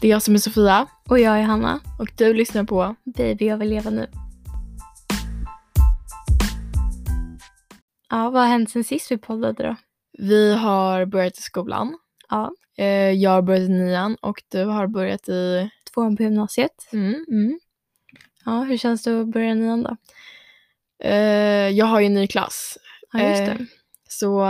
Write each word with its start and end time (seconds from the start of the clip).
Det 0.00 0.06
är 0.08 0.10
jag 0.10 0.22
som 0.22 0.34
är 0.34 0.38
Sofia 0.38 0.86
Och 1.08 1.18
jag 1.18 1.38
är 1.38 1.42
Hanna. 1.42 1.80
och 1.98 2.08
du 2.16 2.34
lyssnar 2.34 2.64
på 2.64 2.96
Baby, 3.04 3.46
jag 3.46 3.56
vill 3.56 3.68
leva 3.68 3.90
nu. 3.90 4.06
Ja, 8.10 8.30
vad 8.30 8.42
har 8.42 8.48
hänt 8.48 8.70
sen 8.70 8.84
sist 8.84 9.10
vi 9.10 9.18
poddade 9.18 9.62
då? 9.68 9.76
Vi 10.18 10.54
har 10.54 11.04
börjat 11.06 11.38
i 11.38 11.42
skolan. 11.42 11.98
Ja, 12.28 12.52
Eh, 12.78 13.10
Jag 13.12 13.30
har 13.30 13.42
börjat 13.42 13.62
i 13.62 13.68
nian 13.68 14.16
och 14.20 14.42
du 14.48 14.64
har 14.64 14.86
börjat 14.86 15.28
i... 15.28 15.70
tvåan 15.94 16.16
på 16.16 16.22
gymnasiet. 16.22 16.88
Mm. 16.92 17.24
Mm. 17.28 17.58
Ja, 18.44 18.62
hur 18.62 18.76
känns 18.76 19.02
det 19.02 19.20
att 19.20 19.26
börja 19.28 19.54
nian 19.54 19.82
då? 19.82 19.96
Eh, 21.04 21.68
Jag 21.70 21.86
har 21.86 22.00
ju 22.00 22.06
en 22.06 22.14
ny 22.14 22.26
klass. 22.26 22.78
Ja, 23.12 23.20
just 23.28 23.40
Eh, 23.40 23.46
det. 23.58 23.66
Så 24.08 24.40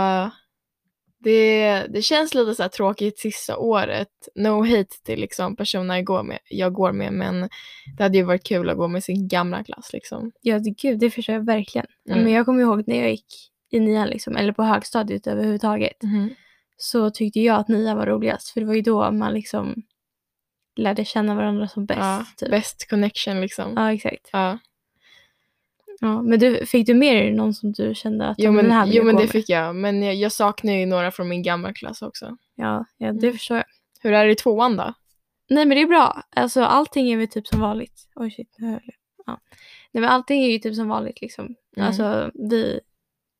det, 1.27 1.87
det 1.89 2.01
känns 2.01 2.33
lite 2.33 2.55
så 2.55 2.69
tråkigt 2.69 3.19
sista 3.19 3.57
året. 3.57 4.29
No 4.35 4.65
hate 4.65 5.03
till 5.03 5.19
liksom 5.19 5.55
personer 5.55 5.95
jag 5.95 6.05
går, 6.05 6.23
med, 6.23 6.39
jag 6.49 6.73
går 6.73 6.91
med 6.91 7.13
men 7.13 7.49
det 7.97 8.03
hade 8.03 8.17
ju 8.17 8.23
varit 8.23 8.43
kul 8.43 8.69
att 8.69 8.77
gå 8.77 8.87
med 8.87 9.03
sin 9.03 9.27
gamla 9.27 9.63
klass 9.63 9.93
liksom. 9.93 10.31
Ja, 10.41 10.59
det, 10.59 10.69
gud, 10.69 10.99
det 10.99 11.11
förstår 11.11 11.35
jag 11.35 11.45
verkligen. 11.45 11.87
Mm. 12.09 12.23
Men 12.23 12.33
jag 12.33 12.45
kommer 12.45 12.61
ihåg 12.61 12.83
när 12.87 13.01
jag 13.01 13.11
gick 13.11 13.51
i 13.71 13.79
nian, 13.79 14.07
liksom, 14.07 14.37
eller 14.37 14.53
på 14.53 14.63
högstadiet 14.63 15.27
överhuvudtaget, 15.27 15.97
så 16.77 17.09
tyckte 17.09 17.39
jag 17.39 17.59
att 17.59 17.67
nian 17.67 17.97
var 17.97 18.05
roligast. 18.05 18.49
För 18.49 18.61
det 18.61 18.67
var 18.67 18.73
ju 18.73 18.81
då 18.81 19.11
man 19.11 19.33
liksom 19.33 19.83
lärde 20.75 21.05
känna 21.05 21.35
varandra 21.35 21.67
som 21.67 21.85
bäst. 21.85 21.99
Ja, 21.99 22.25
typ. 22.37 22.51
best 22.51 22.89
connection 22.89 23.41
liksom. 23.41 23.73
Ja, 23.75 23.93
exakt. 23.93 24.29
Ja. 24.31 24.57
Ja, 25.99 26.21
men 26.21 26.39
du, 26.39 26.65
fick 26.65 26.87
du 26.87 26.93
med 26.93 27.15
dig 27.15 27.31
någon 27.33 27.53
som 27.53 27.71
du 27.71 27.95
kände 27.95 28.27
att 28.27 28.35
Jo 28.39 28.45
"Ja, 28.45 28.51
men, 28.51 28.65
den 28.65 28.73
här 28.73 28.87
jo, 28.87 29.03
men 29.03 29.15
det 29.15 29.21
med"? 29.21 29.29
fick 29.31 29.49
jag. 29.49 29.75
Men 29.75 30.03
jag, 30.03 30.15
jag 30.15 30.31
saknar 30.31 30.73
ju 30.73 30.85
några 30.85 31.11
från 31.11 31.27
min 31.29 31.43
gamla 31.43 31.73
klass 31.73 32.01
också. 32.01 32.37
Ja, 32.55 32.85
ja 32.97 33.11
det 33.13 33.27
Mm. 33.27 33.33
förstår 33.33 33.57
jag. 33.57 33.65
Hur 34.01 34.13
är 34.13 34.25
det 34.25 34.31
i 34.31 34.35
tvåan 34.35 34.75
då? 34.77 34.93
Nej 35.49 35.65
men 35.65 35.75
det 35.77 35.81
är 35.81 35.87
bra. 35.87 36.23
Alltså 36.35 36.61
allting 36.63 37.11
är 37.11 37.17
väl 37.17 37.27
typ 37.27 37.47
som 37.47 37.59
vanligt. 37.59 38.07
Oj 38.15 38.31
shit, 38.31 38.55
nu 38.57 38.67
höll 38.67 38.81
jag. 38.83 38.95
Ja. 39.25 39.39
Nej 39.91 40.01
men 40.01 40.09
allting 40.09 40.43
är 40.43 40.49
ju 40.49 40.59
typ 40.59 40.75
som 40.75 40.87
vanligt 40.87 41.21
liksom. 41.21 41.55
Mm. 41.77 41.87
Alltså 41.87 42.31
vi, 42.33 42.79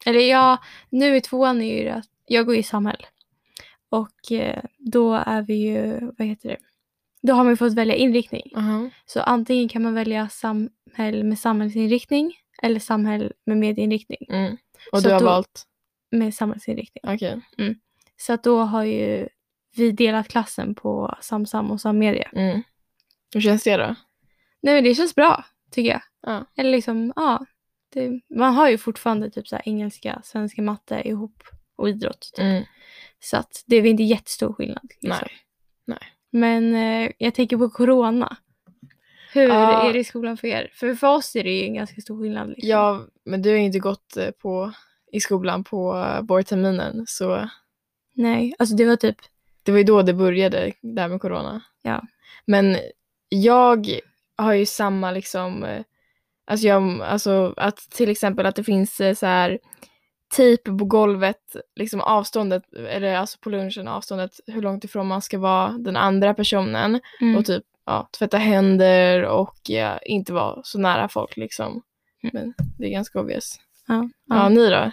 eller 0.06 0.20
ja, 0.20 0.58
nu 0.90 1.16
i 1.16 1.22
tvåan 1.22 1.62
är 1.62 1.78
ju 1.78 1.84
det 1.84 1.94
att 1.94 2.06
jag 2.26 2.46
går 2.46 2.56
i 2.56 2.64
samhäll. 2.64 3.06
Och 3.90 4.32
eh, 4.32 4.64
då 4.78 5.14
är 5.14 5.42
vi 5.42 5.54
ju, 5.56 6.00
vad 6.18 6.28
heter 6.28 6.50
det? 6.50 6.58
Då 7.22 7.34
har 7.34 7.44
man 7.44 7.54
ju 7.54 7.58
fått 7.58 7.74
välja 7.74 7.96
inriktning. 7.96 8.52
Uh-huh. 8.56 8.90
Så 9.06 9.22
antingen 9.22 9.70
kan 9.70 9.82
man 9.84 9.94
välja 9.94 10.30
samhäll 10.30 11.24
med 11.24 11.40
samhällsinriktning 11.40 12.34
eller 12.64 12.80
samhäll 12.80 13.34
med 13.46 13.58
medieinriktning. 13.58 14.26
Mm. 14.30 14.58
Och 14.92 15.02
Så 15.02 15.08
du 15.08 15.14
har 15.14 15.20
då- 15.20 15.26
valt? 15.26 15.64
Med 16.12 16.34
samhällsinriktning. 16.34 17.02
Okej. 17.16 17.42
Så 18.18 18.34
att 18.34 18.44
då 18.44 18.60
har 18.60 18.84
ju 18.84 19.28
vi 19.76 19.92
delat 19.92 20.28
klassen 20.28 20.76
på 20.76 21.16
Samsam 21.22 21.72
och 21.72 21.82
Sammedia. 21.82 22.30
Mm. 22.34 22.64
Hur 23.34 23.42
känns 23.42 23.64
det 23.64 23.78
då? 23.78 23.96
Nej 24.62 24.74
men 24.76 24.84
det 24.84 24.96
känns 24.96 25.16
bra, 25.16 25.46
tycker 25.72 25.90
jag. 25.90 26.02
Ja. 26.22 26.46
Eller 26.58 26.72
liksom, 26.72 27.14
ja. 27.16 27.46
Det, 27.94 28.22
man 28.36 28.54
har 28.54 28.70
ju 28.70 28.78
fortfarande 28.78 29.30
typ 29.32 29.48
så 29.48 29.58
engelska, 29.66 30.22
svenska, 30.24 30.62
matte 30.62 31.02
ihop 31.08 31.44
och 31.76 31.90
idrott. 31.90 32.22
Typ. 32.36 32.44
Mm. 32.44 32.64
Så 33.20 33.38
att 33.38 33.64
det 33.66 33.76
är 33.76 33.82
väl 33.82 33.92
inte 33.92 34.04
jättestor 34.04 34.54
skillnad. 34.54 34.88
Liksom. 35.02 35.28
Nej. 35.86 36.00
Men 36.32 36.76
eh, 36.76 37.12
jag 37.18 37.34
tänker 37.34 37.58
på 37.58 37.70
corona. 37.70 38.38
Hur 39.38 39.50
Ja. 39.50 39.90
är 39.90 39.94
det 39.94 40.00
i 40.00 40.04
skolan 40.04 40.38
för 40.38 40.48
er? 40.48 40.70
För 40.74 40.96
för 40.96 41.08
oss 41.08 41.36
är 41.36 41.44
det 41.44 41.52
ju 41.52 41.64
en 41.66 41.74
ganska 41.74 42.02
stor 42.02 42.22
skillnad. 42.22 42.50
Liksom. 42.50 42.70
Ja, 42.70 43.06
men 43.26 43.42
du 43.42 43.50
har 43.50 43.58
ju 43.58 43.64
inte 43.64 43.80
gått 43.80 44.18
eh, 44.18 44.32
på, 44.32 44.72
i 45.12 45.20
skolan 45.20 45.64
på 45.64 45.96
eh, 45.98 46.22
vårterminen 46.22 47.04
så 47.08 47.50
Nej, 48.14 48.56
alltså 48.60 48.76
det 48.76 48.86
var 48.86 48.96
typ, 48.96 49.18
det 49.64 49.72
var 49.72 49.78
ju 49.78 49.84
då 49.84 50.02
det 50.02 50.14
började 50.14 50.74
där 50.82 51.08
med 51.08 51.22
corona. 51.22 51.62
Ja. 51.82 52.02
Men 52.46 52.78
jag 53.30 54.00
har 54.36 54.54
ju 54.54 54.66
samma 54.66 55.12
liksom, 55.12 55.64
eh, 55.64 55.84
alltså, 56.46 56.68
jag, 56.68 57.02
alltså 57.02 57.54
att 57.58 57.78
till 57.78 58.10
exempel 58.10 58.46
att 58.46 58.56
det 58.56 58.64
finns 58.64 59.02
så 59.16 59.26
här 59.26 59.60
tejp 60.36 60.72
på 60.78 60.86
golvet, 60.86 61.56
liksom 61.76 62.02
avståndet, 62.02 62.64
eller 62.74 63.16
alltså 63.16 63.38
på 63.40 63.50
lunchen 63.50 63.88
avståndet, 63.88 64.32
hur 64.48 64.62
långt 64.62 64.84
ifrån 64.84 65.08
man 65.08 65.22
ska 65.22 65.38
vara 65.40 65.72
den 65.78 65.98
andra 65.98 66.34
personen 66.34 67.00
mm, 67.22 67.38
och 67.38 67.46
typ 67.46 67.64
ja, 67.88 68.10
tvätta 68.18 68.38
händer 68.38 69.24
och 69.24 69.58
ja, 69.64 69.98
inte 69.98 70.34
vara 70.34 70.62
så 70.64 70.80
nära 70.80 71.08
folk 71.10 71.38
liksom. 71.38 71.84
Mm. 72.24 72.34
Men 72.34 72.54
det 72.78 72.86
är 72.86 72.90
ganska 72.90 73.20
obvious. 73.20 73.60
ja, 73.88 74.10
Ja, 74.26 74.36
ja. 74.36 74.50
ni 74.50 74.70
då? 74.70 74.92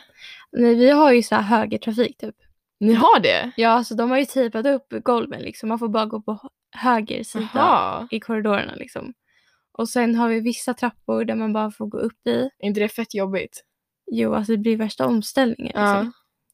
Nej, 0.53 0.75
vi 0.75 0.91
har 0.91 1.13
ju 1.13 1.23
så 1.23 1.35
här 1.35 1.43
högertrafik 1.43 2.19
typ. 2.19 2.35
Ni 2.81 2.95
har 2.95 3.21
det? 3.21 3.53
Ja, 3.57 3.69
alltså 3.69 3.95
de 3.95 4.11
har 4.11 4.19
ju 4.19 4.25
tejpat 4.25 4.67
upp 4.67 4.87
golven 5.05 5.43
liksom. 5.43 5.69
Man 5.69 5.79
får 5.79 5.89
bara 5.89 6.07
gå 6.07 6.23
på 6.23 6.39
höger 6.77 7.23
sida. 7.25 7.49
Jaha. 7.55 8.09
i 8.11 8.21
korridorerna 8.21 8.75
liksom. 8.75 9.15
Och 9.79 9.89
sen 9.89 10.15
har 10.15 10.29
vi 10.29 10.41
vissa 10.41 10.75
trappor 10.75 11.25
där 11.25 11.35
man 11.35 11.53
bara 11.53 11.71
får 11.71 11.87
gå 11.87 11.99
upp 11.99 12.27
i. 12.27 12.41
Är 12.59 12.67
inte 12.67 12.81
det 12.81 12.89
fett 12.89 13.15
jobbigt? 13.15 13.65
Jo, 14.11 14.35
alltså 14.35 14.53
det 14.53 14.59
blir 14.59 14.77
värsta 14.77 15.07
omställningen 15.07 15.73
liksom. 15.77 16.13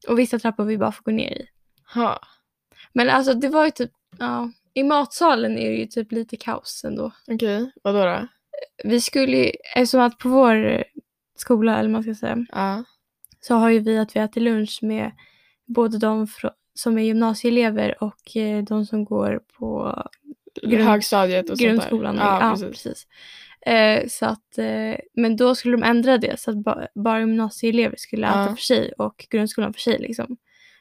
Och 0.08 0.18
vissa 0.18 0.38
trappor 0.38 0.64
vi 0.64 0.78
bara 0.78 0.92
får 0.92 1.02
gå 1.04 1.10
ner 1.10 1.30
i. 1.32 1.46
Ha. 1.94 2.20
Men 2.92 3.08
alltså 3.10 3.34
det 3.34 3.48
var 3.48 3.64
ju 3.64 3.70
typ, 3.70 3.90
ja. 4.18 4.50
I 4.74 4.82
matsalen 4.82 5.58
är 5.58 5.70
det 5.70 5.76
ju 5.76 5.86
typ 5.86 6.12
lite 6.12 6.36
kaos 6.36 6.84
ändå. 6.84 7.12
Okej, 7.28 7.70
vadå 7.82 8.04
då? 8.04 8.26
Vi 8.84 9.00
skulle 9.00 9.36
ju, 9.36 9.50
eftersom 9.76 10.00
att 10.00 10.18
på 10.18 10.28
vår 10.28 10.84
skola, 11.36 11.78
eller 11.78 11.90
man 11.90 12.02
ska 12.02 12.14
säga, 12.14 12.46
Ja. 12.52 12.84
så 13.40 13.54
har 13.54 13.68
ju 13.70 13.78
vi 13.78 13.98
att 13.98 14.16
vi 14.16 14.20
äter 14.20 14.40
lunch 14.40 14.78
med 14.82 15.10
både 15.66 15.98
de 15.98 16.26
som 16.74 16.98
är 16.98 17.02
gymnasieelever 17.02 18.02
och 18.04 18.36
eh, 18.36 18.62
de 18.64 18.86
som 18.86 19.04
går 19.04 19.40
på 19.58 20.02
Grund- 20.62 20.84
Högstadiet 20.84 21.50
och 21.50 21.56
grundskolan. 21.58 22.16
sånt 22.16 22.20
där. 22.20 22.26
Ja, 22.26 22.40
Ja, 22.42 22.50
precis. 22.50 22.68
precis. 22.84 23.06
Eh, 23.66 24.06
så 24.08 24.26
att, 24.26 24.58
eh, 24.58 24.96
men 25.14 25.36
då 25.36 25.54
skulle 25.54 25.76
de 25.76 25.82
ändra 25.82 26.18
det 26.18 26.40
så 26.40 26.50
att 26.50 26.56
ba- 26.56 26.86
bara 26.94 27.20
gymnasieelever 27.20 27.96
skulle 27.96 28.26
äta 28.26 28.38
Ja. 28.40 28.54
för 28.56 28.62
sig 28.62 28.92
och 28.98 29.26
grundskolan 29.30 29.72
för 29.72 29.80
sig. 29.80 29.98
Liksom. 29.98 30.36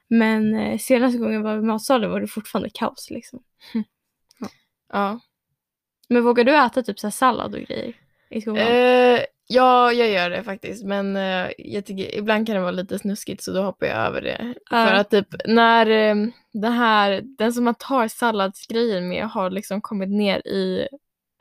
Men 0.08 0.56
eh, 0.56 0.78
senaste 0.78 1.18
gången 1.20 1.42
var 1.42 1.54
vi 1.56 1.60
i 1.60 1.66
matsalen 1.66 2.12
var 2.12 2.22
det 2.22 2.28
fortfarande 2.28 2.70
kaos. 2.74 3.10
Liksom. 3.10 3.40
Ja. 4.94 5.20
Men 6.10 6.24
vågar 6.24 6.44
du 6.44 6.56
äta 6.66 6.84
typ 6.84 7.00
så 7.00 7.08
här 7.08 7.12
sallad 7.12 7.56
och 7.56 7.62
grejer 7.62 7.94
i 8.30 8.42
skolan? 8.42 8.68
Eh, 8.68 9.20
ja, 9.48 9.94
jag 9.94 10.10
gör 10.10 10.30
det 10.30 10.44
faktiskt. 10.44 10.86
Men 10.86 11.16
eh, 11.16 11.52
jag 11.58 11.86
tycker 11.86 12.16
ibland 12.16 12.48
kan 12.48 12.56
det 12.56 12.62
vara 12.62 12.72
lite 12.72 13.00
snuskigt 13.00 13.44
så 13.44 13.52
då 13.52 13.62
hoppar 13.62 13.88
jag 13.88 13.98
över 13.98 14.22
det. 14.22 14.54
Ja. 14.72 14.88
För 14.88 14.94
att 14.94 15.10
typ 15.10 15.28
när 15.46 15.88
eh, 15.88 16.16
den 16.54 16.74
här, 16.74 17.22
den 17.38 17.54
som 17.54 17.64
man 17.64 17.76
tar 17.76 18.08
salladsgrejen 18.08 19.08
med 19.10 19.30
har 19.30 19.50
liksom 19.50 19.82
kommit 19.82 20.10
ner 20.10 20.48
i, 20.48 20.88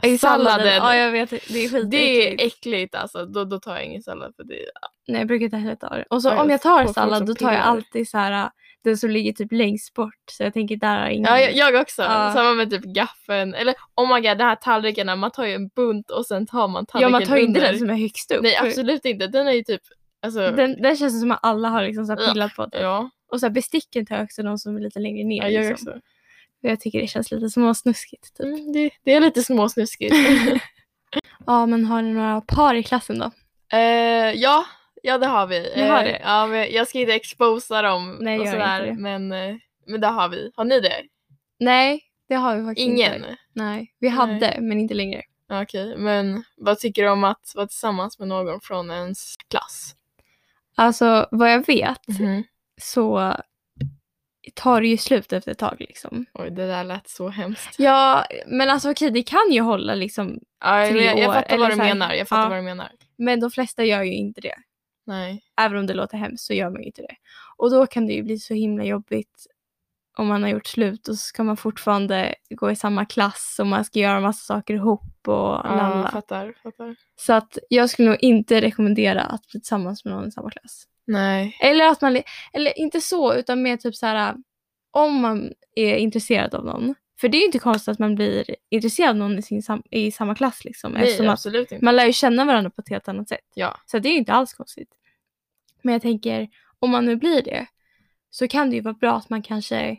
I 0.03 0.19
salladen. 0.19 0.77
Ja, 0.77 0.97
jag 0.97 1.13
vet. 1.13 1.31
Det 1.31 1.37
är 1.37 1.69
skitäckligt. 1.69 1.91
Det 1.91 2.29
är 2.29 2.47
äckligt 2.47 2.95
alltså. 2.95 3.27
Då, 3.27 3.45
då 3.45 3.61
tar 3.61 3.75
jag 3.75 3.85
ingen 3.85 4.03
sallad 4.03 4.35
för 4.37 4.45
det. 4.45 4.65
Nej, 5.09 5.21
jag 5.21 5.29
brukar 5.29 5.45
inte 5.45 5.57
heller 5.57 5.77
ta 5.77 5.89
det. 5.89 6.05
Och 6.11 6.23
så 6.23 6.29
Ja, 6.29 6.43
om 6.43 6.51
jag 6.51 6.63
tar 6.63 6.87
sallad 6.87 7.27
då 7.27 7.35
tar 7.35 7.53
jag 7.53 7.63
alltid 7.63 8.09
så 8.09 8.19
här 8.19 8.51
den 8.85 8.97
som 8.99 9.11
ligger 9.11 9.33
typ 9.33 9.53
längst 9.53 9.95
bort. 9.95 10.15
Så 10.31 10.43
jag 10.43 10.55
tänker 10.55 10.77
där 10.77 10.99
har 11.01 11.09
ingen... 11.09 11.25
Ja, 11.33 11.41
jag, 11.41 11.53
jag 11.75 11.83
också. 11.83 12.03
Ja. 12.03 12.33
Samma 12.35 12.55
med 12.55 12.71
typ 12.71 12.85
gaffeln. 12.85 13.55
Eller 13.55 13.75
oh 13.97 14.15
my 14.15 14.21
god, 14.29 14.39
de 14.39 14.45
här 14.45 14.57
tallrikarna. 14.57 15.17
Man 15.17 15.31
tar 15.31 15.45
ju 15.47 15.55
en 15.55 15.69
bunt 15.69 16.11
och 16.11 16.27
sen 16.27 16.47
tar 16.47 16.69
man 16.69 16.87
ja, 16.89 16.93
tallriken 16.93 17.13
man 17.13 17.23
tar 17.25 17.37
ju 17.37 17.43
inte 17.43 17.59
under. 17.61 17.71
den 17.71 17.79
som 17.79 17.91
är 17.91 17.95
högst 17.95 18.31
upp. 18.33 18.43
Nej, 18.43 18.57
absolut 18.57 19.05
inte. 19.05 19.27
Den 19.27 19.49
är 19.49 19.53
ju 19.53 19.63
typ, 19.65 19.83
alltså, 20.23 20.51
Den, 20.51 20.83
den 20.83 20.97
känns 20.97 21.21
som 21.21 21.31
att 21.33 21.39
alla 21.43 21.69
har 21.69 21.83
liksom 21.85 22.07
så 22.07 22.13
här 22.13 22.21
Ja. 22.23 22.33
pillat 22.33 22.55
på 22.57 22.67
det. 22.67 22.81
ja. 22.81 23.11
Och 23.33 23.41
så 23.41 23.47
här 23.47 23.51
besticken 23.53 24.07
tar 24.07 24.17
jag 24.17 24.25
också 24.25 24.43
de 24.43 24.59
som 24.59 24.77
är 24.77 24.81
lite 24.81 24.99
längre 24.99 25.25
ner. 25.25 25.43
ja 25.43 25.49
jag 25.49 25.69
liksom. 25.69 25.89
också. 25.89 26.01
Jag 26.61 26.81
tycker 26.81 27.01
det 27.01 27.07
känns 27.07 27.31
lite 27.31 27.51
småsnuskigt. 27.51 28.37
Typ. 28.37 28.47
Mm, 28.47 28.73
det, 28.73 28.91
det 29.05 29.13
är 29.15 29.21
lite 29.21 29.43
småsnuskigt. 29.43 30.15
Ja, 31.47 31.67
men 31.67 31.85
har 31.85 32.03
ni 32.03 32.13
några 32.13 32.41
par 32.41 32.75
i 32.75 32.83
klassen 32.83 33.19
då? 33.19 33.31
eh, 33.77 34.33
ja, 34.35 34.65
ja 35.09 35.19
det 35.19 35.27
har 35.27 35.47
vi. 35.47 35.73
Ni 35.77 35.83
har 35.89 35.99
Eh, 35.99 36.05
det? 36.05 36.21
Ja, 36.25 36.47
men 36.47 36.73
jag 36.73 36.89
ska 36.89 36.99
inte 36.99 37.15
exposa 37.15 37.83
dem 37.83 38.19
Nej, 38.21 38.41
och 38.41 38.49
sådär. 38.49 38.87
inte. 38.87 39.01
Men, 39.03 39.33
eh, 39.33 39.57
men 39.87 40.01
det 40.01 40.07
har 40.07 40.29
vi. 40.29 40.51
Har 40.57 40.65
ni 40.65 40.81
det? 40.81 41.03
Nej, 41.61 42.01
det 42.29 42.35
har 42.35 42.57
vi 42.57 42.65
faktiskt 42.65 42.89
Ingen? 42.89 43.15
inte. 43.15 43.37
Nej, 43.53 43.95
vi 43.99 44.09
hade 44.09 44.57
men 44.61 44.81
inte 44.81 44.95
längre. 44.95 45.23
Okej, 45.53 45.97
men 45.97 46.45
vad 46.57 46.79
tycker 46.79 47.03
du 47.03 47.09
om 47.09 47.25
att 47.25 47.53
vara 47.55 47.67
tillsammans 47.67 48.19
med 48.19 48.29
någon 48.29 48.61
från 48.61 48.91
ens 48.91 49.35
klass? 49.49 49.95
Alltså 50.77 51.29
vad 51.31 51.53
jag 51.53 51.67
vet 51.67 52.09
Mhm. 52.21 52.45
så 52.81 53.35
tar 54.55 54.81
det 54.81 54.89
ju 54.89 54.97
slut 54.97 55.33
efter 55.33 55.53
ett 55.53 55.59
tag 55.59 55.77
liksom. 55.79 56.27
Oj, 56.35 56.51
det 56.51 56.67
där 56.67 56.85
lät 56.85 57.09
så 57.09 57.29
hemskt. 57.29 57.75
Ja, 57.79 58.25
men 58.47 58.71
alltså 58.71 58.91
okej 58.91 59.11
det 59.11 59.23
kan 59.23 59.51
ju 59.51 59.61
hålla 59.61 59.95
liksom. 59.95 60.39
Ja, 60.65 60.81
jag, 60.81 60.91
Tre 60.91 61.05
jag, 61.05 61.19
jag 61.19 61.29
år, 61.29 61.35
fattar 61.35 61.55
eller 61.55 61.59
vad 61.69 61.71
du 61.71 61.77
menar. 61.77 62.13
Jag 62.15 62.29
fattar 62.29 62.43
ja. 62.43 62.49
vad 62.49 62.59
du 62.59 62.63
menar. 62.63 62.91
Men 63.19 63.41
de 63.41 63.51
flesta 63.51 63.85
gör 63.85 64.03
ju 64.03 64.13
inte 64.15 64.41
det. 64.41 64.55
Nej. 65.09 65.43
Även 65.61 65.79
om 65.79 65.87
det 65.87 65.95
låter 65.95 66.19
hemskt 66.19 66.45
så 66.45 66.55
gör 66.55 66.71
man 66.71 66.81
ju 66.81 66.87
inte 66.87 67.03
det. 67.03 67.17
Och 67.57 67.71
då 67.71 67.87
kan 67.87 68.07
det 68.07 68.13
ju 68.13 68.23
bli 68.23 68.39
så 68.39 68.55
himla 68.55 68.85
jobbigt 68.85 69.47
om 70.19 70.27
man 70.27 70.43
har 70.43 70.51
gjort 70.51 70.67
slut 70.67 71.09
och 71.09 71.15
så 71.15 71.21
ska 71.21 71.45
man 71.45 71.57
fortfarande 71.57 72.35
gå 72.51 72.71
i 72.71 72.77
samma 72.77 73.05
klass 73.05 73.57
och 73.61 73.67
man 73.67 73.85
ska 73.85 73.99
göra 73.99 74.21
massa 74.21 74.55
saker 74.55 74.75
ihop 74.75 75.29
och 75.29 75.35
Ja, 75.35 75.63
lalla. 75.65 76.09
fattar, 76.11 76.55
fattar. 76.63 76.97
Så 77.17 77.33
att 77.33 77.59
jag 77.69 77.91
skulle 77.91 78.09
nog 78.09 78.19
inte 78.21 78.61
rekommendera 78.61 79.23
att 79.23 79.43
bli 79.43 79.61
tillsammans 79.61 80.05
med 80.05 80.15
någon 80.15 80.29
i 80.29 80.33
samma 80.33 80.51
klass. 80.51 80.85
Nej. 81.07 81.57
Eller 81.61 81.87
att 81.87 82.01
man, 82.01 82.23
eller 82.53 82.79
inte 82.79 83.01
så 83.01 83.35
utan 83.35 83.63
mer 83.63 83.77
typ 83.77 83.95
så 83.97 84.07
här 84.07 84.35
om 84.91 85.15
man 85.21 85.53
är 85.75 85.97
intresserad 85.97 86.55
av 86.55 86.65
någon. 86.65 86.95
För 87.21 87.29
det 87.29 87.37
är 87.37 87.41
ju 87.41 87.47
inte 87.47 87.59
konstigt 87.59 87.89
att 87.93 87.99
man 87.99 88.15
blir 88.15 88.57
intresserad 88.71 89.11
av 89.11 89.17
någon 89.17 89.39
i, 89.39 89.43
sin 89.43 89.63
sam- 89.63 89.83
i 89.91 90.11
samma 90.13 90.35
klass 90.35 90.65
liksom. 90.65 90.93
Nej, 90.93 91.29
absolut 91.29 91.73
inte. 91.73 91.85
man 91.85 91.97
lär 91.97 92.05
ju 92.07 92.13
känna 92.13 92.45
varandra 92.45 92.71
på 92.71 92.81
ett 92.81 92.89
helt 92.89 93.09
annat 93.09 93.29
sätt. 93.29 93.51
Ja. 93.55 93.77
Så 93.87 93.99
det 93.99 94.09
är 94.09 94.13
ju 94.13 94.19
inte 94.19 94.33
alls 94.33 94.55
konstigt. 94.55 94.89
Men 95.89 95.93
jag 95.93 96.03
tänker, 96.03 96.49
om 96.79 96.91
man 96.91 97.05
nu 97.07 97.17
blir 97.17 97.43
det 97.43 97.67
så 98.31 98.49
kan 98.49 98.71
det 98.71 98.77
ju 98.77 98.83
vara 98.83 98.95
bra 98.95 99.17
att 99.17 99.31
man 99.31 99.43
kanske 99.43 99.97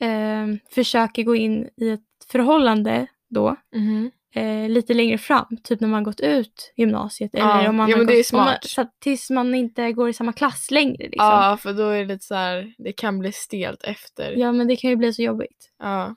eh, 0.00 0.46
försöker 0.70 1.22
gå 1.22 1.36
in 1.36 1.68
i 1.76 1.88
ett 1.90 2.00
förhållande 2.30 3.06
då 3.30 3.56
Mhm. 3.74 4.10
eh, 4.34 4.68
lite 4.68 4.94
längre 4.94 5.18
fram, 5.18 5.46
typ 5.62 5.80
när 5.80 5.88
man 5.88 6.04
gått 6.04 6.20
ut 6.20 6.72
gymnasiet. 6.76 7.30
Ja, 7.34 7.58
Eller 7.58 7.68
om 7.68 7.76
man 7.76 7.90
ja, 7.90 7.96
men 7.96 8.06
det 8.06 8.12
är 8.12 8.16
gått, 8.16 8.32
om 8.32 8.38
man, 8.38 8.46
smart. 8.48 8.64
så 8.64 8.86
tills 9.00 9.30
man 9.30 9.54
inte 9.54 9.92
går 9.92 10.08
i 10.08 10.12
samma 10.12 10.32
klass 10.32 10.70
längre. 10.70 11.02
Liksom. 11.02 11.26
Ja, 11.26 11.56
för 11.60 11.72
då 11.72 11.88
är 11.88 11.98
det 11.98 12.04
lite 12.14 12.24
så 12.24 12.34
här, 12.34 12.74
det 12.78 12.92
kan 12.92 13.18
bli 13.18 13.32
stelt 13.32 13.82
efter. 13.82 14.32
ja, 14.36 14.52
men 14.52 14.68
det 14.68 14.76
kan 14.76 14.90
ju 14.90 14.96
bli 14.96 15.12
så 15.12 15.22
jobbigt. 15.22 15.70
Ja, 15.78 16.14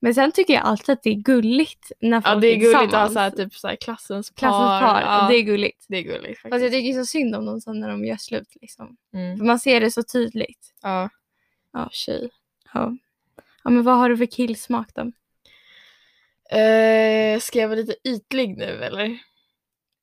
Men 0.00 0.14
sen 0.14 0.32
tycker 0.32 0.54
jag 0.54 0.62
alltid 0.62 0.92
att 0.92 1.02
det 1.02 1.10
är 1.10 1.14
gulligt 1.14 1.92
när 2.00 2.20
folk 2.20 2.36
ja 2.36 2.40
det 2.40 2.46
är 2.46 2.56
gulligt 2.56 2.74
att 2.76 2.80
ha 2.80 3.06
tillsammans. 3.06 3.12
så 3.12 3.18
här, 3.20 3.30
typ 3.30 3.54
så 3.54 3.68
här, 3.68 3.76
klassens 3.76 4.30
par. 4.30 4.36
Klassens 4.36 4.80
par, 4.80 5.00
Ja, 5.00 5.28
det 5.30 5.34
är 5.36 5.42
gulligt. 5.42 5.84
det 5.88 5.96
är 5.96 6.02
gulligt 6.02 6.40
Fast 6.40 6.52
jag 6.52 6.60
faktiskt. 6.60 6.72
tycker 6.72 6.98
så 7.00 7.06
synd 7.06 7.34
om 7.34 7.46
dem 7.46 7.60
sen 7.60 7.80
när 7.80 7.88
de 7.88 8.04
gör 8.04 8.16
slut. 8.16 8.48
Liksom. 8.60 8.96
Mm. 9.14 9.38
För 9.38 9.44
man 9.44 9.58
ser 9.58 9.80
det 9.80 9.90
så 9.90 10.02
tydligt. 10.02 10.74
Ja. 10.82 11.08
Ja, 11.72 11.88
tjej. 11.92 12.30
Ja. 12.74 12.96
ja, 13.64 13.70
men 13.70 13.82
vad 13.82 13.96
har 13.96 14.08
du 14.08 14.16
för 14.16 14.26
killsmak 14.26 14.88
då? 14.94 15.12
Eh, 16.58 17.38
ska 17.40 17.58
jag 17.58 17.68
vara 17.68 17.78
lite 17.78 17.94
ytlig 18.08 18.56
nu 18.56 18.64
eller? 18.84 19.18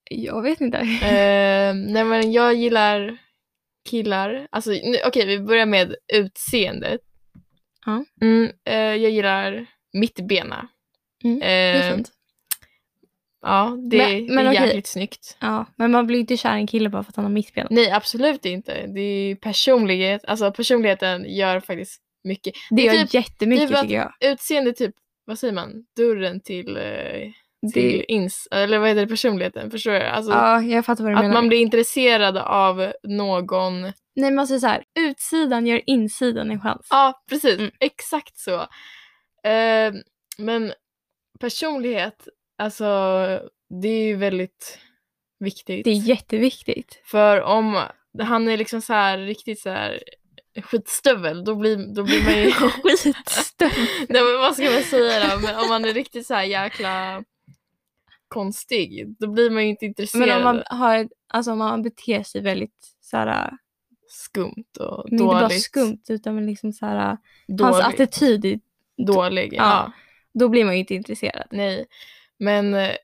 Jag 0.10 0.42
vet 0.42 0.62
inte. 0.62 0.78
Eh, 0.78 1.74
nej 1.74 2.04
men 2.04 2.32
jag 2.32 2.54
gillar 2.54 3.18
killar. 3.90 4.48
Alltså 4.52 4.72
okej 5.06 5.26
vi 5.26 5.40
börjar 5.40 5.66
med 5.66 5.96
utseendet. 6.14 7.02
Ja. 7.86 8.06
Mm, 8.22 8.52
eh, 8.66 8.76
jag 8.76 9.12
gillar 9.12 9.66
mittbena. 10.00 10.68
Mm, 11.24 11.40
det 11.40 11.46
är 11.46 11.90
Eh, 11.90 11.96
fint. 11.96 12.12
Ja, 13.42 13.78
det, 13.92 13.98
Men- 13.98 14.26
men 14.26 14.36
det 14.36 14.42
är 14.52 14.54
okej. 14.54 14.68
jäkligt 14.68 14.88
snyggt. 14.88 15.38
Ja, 15.40 15.66
men 15.76 15.92
man 15.92 16.08
blir 16.08 16.20
inte 16.20 16.38
kär 16.38 16.56
i 16.56 16.60
en 16.60 16.68
kille 16.68 16.90
bara 16.90 17.04
för 17.04 17.12
att 17.12 17.16
han 17.16 17.26
har 17.26 17.32
mittben. 17.32 17.68
Nej, 17.70 17.92
absolut 17.92 18.46
inte. 18.46 18.88
Det 18.88 19.02
är 19.02 19.36
personlighet. 19.36 20.26
Alltså 20.26 20.52
personligheten 20.52 21.26
gör 21.36 21.60
faktiskt 21.60 22.02
mycket. 22.24 22.54
Det 22.70 22.76
Det 22.76 22.84
gör 22.84 22.94
typ- 23.04 23.14
jättemycket 23.14 23.68
typ 23.68 23.78
att- 23.78 23.82
tycker 23.84 23.96
jag. 23.96 24.32
Utseende 24.32 24.74
typ, 24.74 24.96
vad 25.26 25.40
säger 25.40 25.54
man? 25.54 25.86
Dörren 25.98 26.42
till, 26.42 26.78
eh, 26.78 26.84
till 27.74 27.92
Det, 27.98 28.12
ins... 28.12 28.48
Eller 28.52 28.80
vad 28.80 28.90
heter 28.90 29.02
det? 29.02 29.08
Personligheten? 29.08 29.72
Förstår 29.72 29.92
du? 29.92 30.02
Alltså, 30.02 30.32
ja, 30.32 30.62
jag 30.62 30.86
fattar 30.86 31.04
vad 31.04 31.14
du 31.14 31.16
att 31.18 31.22
menar. 31.24 31.34
man 31.34 31.48
blir 31.48 31.60
intresserad 31.60 32.38
av 32.38 32.94
någon. 33.04 33.82
Nej, 34.16 34.32
man 34.32 34.48
säger 34.48 34.60
så 34.60 34.68
här, 34.68 34.84
utsidan 35.00 35.68
gör 35.68 35.82
insidan 35.86 36.52
en 36.52 36.62
chans. 36.62 36.88
Ja, 36.90 37.24
precis. 37.30 37.60
Mm. 37.60 37.72
Exakt 37.80 38.38
så. 38.38 38.66
Eh, 39.46 39.94
men 40.38 40.74
personlighet, 41.40 42.28
alltså 42.58 42.96
det 43.82 43.88
är 43.88 44.04
ju 44.08 44.16
väldigt 44.16 44.80
viktigt. 45.40 45.84
Det 45.84 45.90
är 45.92 45.96
jätteviktigt. 45.96 47.02
För 47.06 47.42
om 47.42 47.84
han 48.22 48.48
är 48.48 48.58
liksom 48.58 48.82
så 48.82 48.94
här 48.94 49.18
riktigt 49.18 49.60
så 49.60 49.70
här 49.70 50.04
skitstövel, 50.64 51.44
då 51.44 51.56
blir, 51.56 51.96
då 51.96 52.04
blir 52.04 52.24
man 52.24 52.34
ju... 52.42 52.52
Skitstövel. 52.98 53.88
Nej 54.10 54.24
men 54.24 54.38
vad 54.40 54.54
ska 54.56 54.72
man 54.72 54.84
säga 54.84 55.36
då? 55.36 55.42
Men 55.42 55.56
om 55.56 55.68
man 55.70 55.86
är 55.86 55.94
riktigt 55.94 56.28
så 56.28 56.34
här 56.34 56.44
jäkla 56.44 57.24
konstig, 58.28 59.16
då 59.20 59.28
blir 59.28 59.50
man 59.52 59.64
ju 59.64 59.70
inte 59.70 59.86
intresserad. 59.86 60.28
Men 60.28 60.38
om 60.38 60.44
man 60.44 60.64
har, 60.80 61.10
alltså 61.28 61.52
om 61.52 61.58
man 61.58 61.84
beter 61.84 62.24
sig 62.24 62.42
väldigt 62.42 62.96
så 63.02 63.18
här, 63.18 63.58
Skumt 64.08 64.78
och 64.80 65.04
men 65.06 65.14
inte 65.20 65.26
bara 65.26 65.42
dåligt. 65.42 65.62
skumt 65.64 66.02
utan 66.10 66.46
liksom 66.46 66.74
så 66.74 66.86
här, 66.86 66.98
hans 66.98 67.18
Dåligt. 67.48 67.86
attityd, 67.86 68.46
i- 68.46 68.60
Dålig, 68.98 69.54
ja. 69.54 69.64
Ja. 69.64 69.92
då 70.34 70.50
blir 70.50 70.66
man 70.66 70.74
ju 70.74 70.80
inte 70.80 70.96
intresserad. 70.96 71.48
Nej. 71.52 71.86
Men 72.40 72.74
eh, 72.74 72.96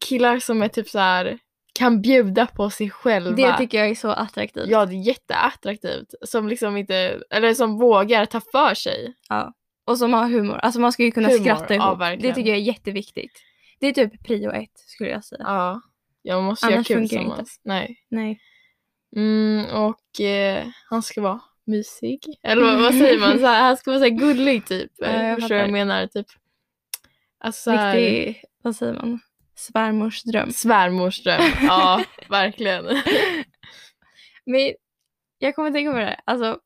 killar 0.00 0.38
som 0.38 0.62
är 0.62 0.68
typ 0.68 0.88
så 0.88 0.98
här 0.98 1.38
kan 1.74 2.02
bjuda 2.02 2.46
på 2.46 2.70
sig 2.70 2.90
själva. 2.90 3.30
Det 3.30 3.58
tycker 3.58 3.78
jag 3.78 3.88
är 3.88 3.94
så 3.94 4.10
attraktivt. 4.10 4.68
Ja, 4.68 4.86
det 4.86 4.94
är 4.94 5.06
jätteattraktivt. 5.06 6.14
Som 6.22 6.48
liksom 6.48 6.76
inte, 6.76 7.22
eller 7.30 7.54
som 7.54 7.78
vågar 7.78 8.26
ta 8.26 8.40
för 8.40 8.74
sig. 8.74 9.14
Och 9.84 9.98
som 9.98 10.12
har 10.12 10.28
humor. 10.28 10.56
Alltså 10.56 10.80
man 10.80 10.92
ska 10.92 11.02
ju 11.02 11.10
kunna 11.10 11.28
Humor, 11.28 11.40
skratta 11.40 11.74
ja, 11.74 11.88
ihop. 11.88 12.00
verkligen. 12.00 12.30
det 12.30 12.34
tycker 12.34 12.50
jag 12.50 12.58
är 12.58 12.62
jätteviktigt. 12.62 13.42
Det 13.80 13.86
är 13.86 13.92
typ 13.92 14.24
prio 14.24 14.50
ett 14.50 14.78
skulle 14.78 15.10
jag 15.10 15.24
säga. 15.24 15.42
Ja. 15.46 15.80
Jag 16.22 16.42
måste 16.42 16.66
Annars 16.66 16.90
göra 16.90 17.00
kul 17.00 17.08
funkar 17.08 17.16
det 17.16 17.40
inte. 17.40 17.50
Nej. 17.64 17.96
Nej. 18.08 18.40
Mm, 19.16 19.66
och 19.66 20.20
eh, 20.20 20.66
han 20.90 21.02
ska 21.02 21.20
vara 21.20 21.40
mysig. 21.66 22.20
Eller 22.42 22.62
vad, 22.62 22.80
vad 22.82 22.94
säger 22.94 23.18
man? 23.20 23.38
Så 23.38 23.46
här, 23.46 23.62
han 23.62 23.76
ska 23.76 23.90
vara 23.90 23.98
så 24.00 24.04
här 24.04 24.10
gullig 24.18 24.66
typ. 24.66 24.90
Ja, 24.96 25.22
jag 25.22 25.38
Förstår 25.40 25.54
vad 25.54 25.64
jag 25.64 25.72
menar? 25.72 26.06
Typ. 26.06 26.26
Alltså 27.38 27.62
så 27.62 27.70
här, 27.70 27.96
Riktig, 27.96 28.44
vad 28.62 28.76
säger 28.76 28.92
man? 28.94 29.20
Svärmors 29.54 30.22
dröm. 30.22 30.50
svärmorsdröm. 30.52 31.40
Ja, 31.62 32.04
verkligen. 32.28 32.84
Men 34.46 34.72
jag 35.38 35.54
kommer 35.54 35.68
att 35.68 35.74
tänka 35.74 35.92
på 35.92 35.98
det. 35.98 36.20
Alltså, 36.24 36.58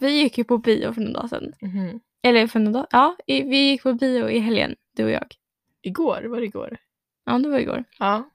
vi 0.00 0.10
gick 0.10 0.38
ju 0.38 0.44
på 0.44 0.58
bio 0.58 0.92
för 0.92 1.00
några 1.00 1.12
dagar 1.14 1.28
sedan. 1.28 1.52
Mhm. 1.60 2.00
Eller 2.22 2.46
för 2.46 2.58
några 2.60 2.72
dagar? 2.72 2.88
Ja, 2.90 3.16
vi 3.26 3.56
gick 3.70 3.82
på 3.82 3.92
bio 3.94 4.28
i 4.30 4.38
helgen, 4.38 4.74
du 4.96 5.04
och 5.04 5.10
jag. 5.10 5.34
Igår, 5.82 6.22
var 6.22 6.40
det 6.40 6.46
igår? 6.46 6.76
Ja, 7.24 7.38
det 7.38 7.48
var 7.48 7.58
igår. 7.58 7.84
Ja. 7.98 8.30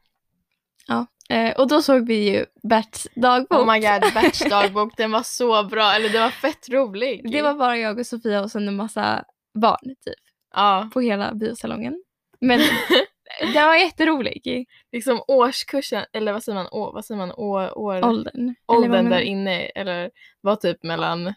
Eh, 1.30 1.52
och 1.52 1.68
då 1.68 1.82
såg 1.82 2.08
vi 2.08 2.30
ju 2.30 2.46
Berts 2.64 3.08
dagbok. 3.16 3.60
Oh 3.60 3.74
my 3.74 3.80
god, 3.80 4.14
Berts 4.14 4.40
dagbok, 4.50 4.98
den 4.98 5.12
var 5.12 5.24
så 5.24 5.64
bra. 5.64 5.94
Eller 5.94 6.10
den 6.10 6.22
var 6.22 6.30
fett 6.30 6.70
rolig. 6.70 7.32
det 7.32 7.42
var 7.42 7.54
bara 7.54 7.78
jag 7.78 8.00
och 8.00 8.06
Sofia 8.06 8.42
och 8.42 8.52
sen 8.52 8.68
en 8.68 8.76
massa 8.76 9.24
barn 9.54 9.96
typ 10.06 10.16
Ja, 10.56 10.90
på 10.94 11.02
hela 11.02 11.34
biosalongen. 11.34 12.04
Men 12.42 12.60
den 13.54 13.66
var 13.68 13.76
jätterolig. 13.76 14.68
liksom 14.92 15.22
årskursen, 15.28 16.06
eller 16.14 16.34
vad 16.34 16.44
säger 16.44 16.56
man, 16.56 16.68
å, 16.72 16.92
vad 16.92 17.06
säger 17.06 17.18
man, 17.18 17.32
å, 17.32 17.70
år, 17.76 18.06
Åldern. 18.06 18.56
Åldern 18.68 19.10
där 19.10 19.22
inne, 19.22 19.66
eller 19.66 20.12
var 20.42 20.56
typ 20.56 20.84
mellan 20.84 21.34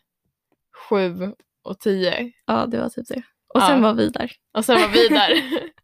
sju 0.88 1.32
och 1.62 1.80
tio. 1.80 2.32
Ja, 2.46 2.66
det 2.66 2.78
var 2.78 2.88
typ 2.88 3.08
det. 3.08 3.22
Och 3.54 3.60
Ja. 3.60 3.66
sen 3.66 3.82
var 3.82 3.94
vi 3.94 4.08
där. 4.08 4.32
Och 4.56 4.64
sen 4.64 4.80
var 4.80 4.88
vi 4.88 5.08
där 5.08 5.42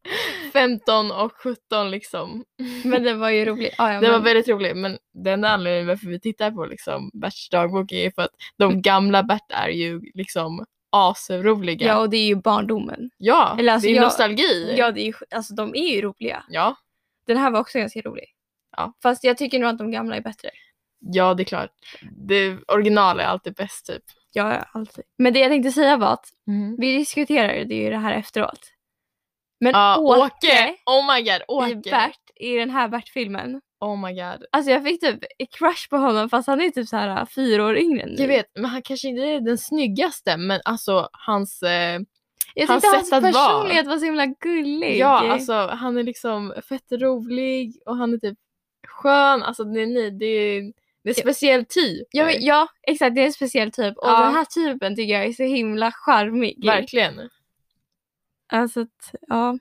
15 0.53 1.11
och 1.11 1.33
17 1.33 1.91
liksom. 1.91 2.45
Men 2.85 3.03
det 3.03 3.15
var 3.15 3.31
ju 3.31 3.45
roligt. 3.45 3.75
Ja, 3.79 3.93
ja, 3.93 4.01
Det 4.01 4.07
var 4.07 4.15
men- 4.19 4.25
väldigt 4.25 4.49
roligt 4.49 4.77
men 4.77 4.99
den 5.25 5.45
anledningen 5.45 5.87
varför 5.87 6.07
vi 6.07 6.21
tittar 6.21 6.51
på 6.51 6.67
liksom 6.67 7.11
Berts 7.15 7.49
dagbok 7.51 7.93
är 7.93 8.03
ju 8.03 8.13
för 8.13 8.23
att 8.23 8.31
de 8.59 8.83
gamla 8.83 9.23
Bert 9.23 9.51
är 9.53 9.69
ju 9.69 10.01
liksom 10.15 10.65
asroliga. 10.93 11.87
Ja, 11.87 11.99
och 11.99 12.11
det 12.11 12.17
är 12.17 12.27
ju 12.27 12.37
barndomen. 12.37 13.11
Ja, 13.17 13.57
Eller 13.59 13.73
alltså 13.73 13.87
det 13.87 13.93
är 13.93 13.97
jag- 13.97 14.05
nostalgi. 14.05 14.75
Ja, 14.79 14.91
det 14.91 15.01
är 15.01 15.07
ju, 15.07 15.13
alltså 15.31 15.55
de 15.55 15.75
är 15.75 15.95
ju 15.95 16.01
roliga. 16.03 16.45
ja. 16.49 16.77
Den 17.27 17.37
här 17.37 17.51
var 17.51 17.61
också 17.61 17.79
ganska 17.79 18.01
rolig. 18.01 18.25
Ja. 18.77 18.93
Fast 19.03 19.25
jag 19.25 19.39
tycker 19.39 19.59
nog 19.59 19.71
att 19.71 19.79
de 19.79 19.91
gamla 19.91 20.17
är 20.17 20.21
bättre. 20.21 20.51
Ja, 21.01 21.35
det 21.35 21.43
är 21.43 21.45
klart. 21.45 21.71
Det 22.27 22.57
original 22.69 23.21
är 23.21 23.25
alltid 23.25 23.55
bäst 23.55 23.87
typ. 23.87 24.03
Ja, 24.33 24.55
ja, 24.55 24.65
alltid. 24.73 25.05
Men 25.19 25.33
det 25.33 25.39
jag 25.39 25.51
tänkte 25.51 25.71
säga 25.73 25.97
var 25.97 26.13
att 26.13 26.27
Mm. 26.49 26.77
vi 26.79 26.97
diskuterade 26.99 27.65
det 27.65 27.75
ju 27.75 27.91
det 27.91 27.97
här 27.99 28.13
efteråt. 28.15 28.61
Men 29.61 29.73
Ja, 29.73 29.99
Åke, 29.99 30.21
Åke! 30.21 30.75
Oh 30.87 31.15
my 31.15 31.23
god, 31.23 31.41
i 31.41 31.77
Åke! 31.79 31.91
Bert, 31.91 32.21
i 32.37 32.55
den 32.57 32.71
här 32.71 32.89
Bert-filmen. 32.89 33.61
Oh 33.81 33.97
my 34.07 34.13
god. 34.15 34.45
Alltså 34.53 34.71
jag 34.71 34.85
fick 34.85 35.01
typ 35.01 35.19
crush 35.59 35.89
på 35.91 35.97
honom 35.97 36.29
fast 36.31 36.47
han 36.49 36.61
är 36.61 36.71
typ 36.71 36.89
så 36.89 36.97
här 36.97 37.25
fyra 37.27 37.65
år 37.65 37.77
yngre 37.79 38.03
än 38.03 38.09
mig. 38.09 38.21
Jag 38.21 38.29
vet, 38.29 38.47
men 38.55 38.65
han 38.65 38.83
kanske 38.83 39.09
inte 39.09 39.23
är 39.23 39.41
den 39.41 39.59
snyggaste 39.59 40.37
men 40.37 40.61
alltså 40.65 41.09
hans... 41.13 41.63
Eh, 41.63 42.01
Jag 42.55 42.67
hans 42.67 42.83
tyckte 42.83 42.97
hans 42.97 43.11
vara. 43.11 43.21
personlighet 43.23 43.87
var 43.87 43.99
så 43.99 44.05
himla 44.05 44.27
gullig. 44.27 44.99
ja, 44.99 45.33
alltså 45.33 45.53
han 45.67 45.97
är 45.99 46.03
liksom 46.03 46.55
fett 46.69 46.93
rolig 46.93 47.83
och 47.87 47.97
han 47.97 48.15
är 48.15 48.19
typ 48.19 48.39
skön. 48.89 49.43
Alltså 49.43 49.65
det 49.65 49.81
är, 49.83 50.11
det 50.11 50.27
är, 50.27 50.73
det 51.09 51.21
är 51.21 51.27
en 51.29 51.35
speciell 51.35 51.65
typ. 51.65 52.09
Ja, 52.11 52.25
men, 52.25 52.35
ja, 52.41 52.69
exakt. 52.83 53.15
Det 53.15 53.21
är 53.21 53.27
en 53.27 53.33
speciell 53.33 53.73
typ. 53.73 53.97
Och 53.99 54.09
Ja. 54.09 54.21
den 54.25 54.35
här 54.35 54.45
typen 54.45 54.97
tycker 54.97 55.15
jag 55.15 55.25
är 55.25 55.33
så 55.33 55.43
himla 55.43 55.93
charmig. 55.93 56.65
Verkligen. 56.65 57.29
Alltså, 58.53 58.81
att, 58.81 59.15
ja. 59.29 59.59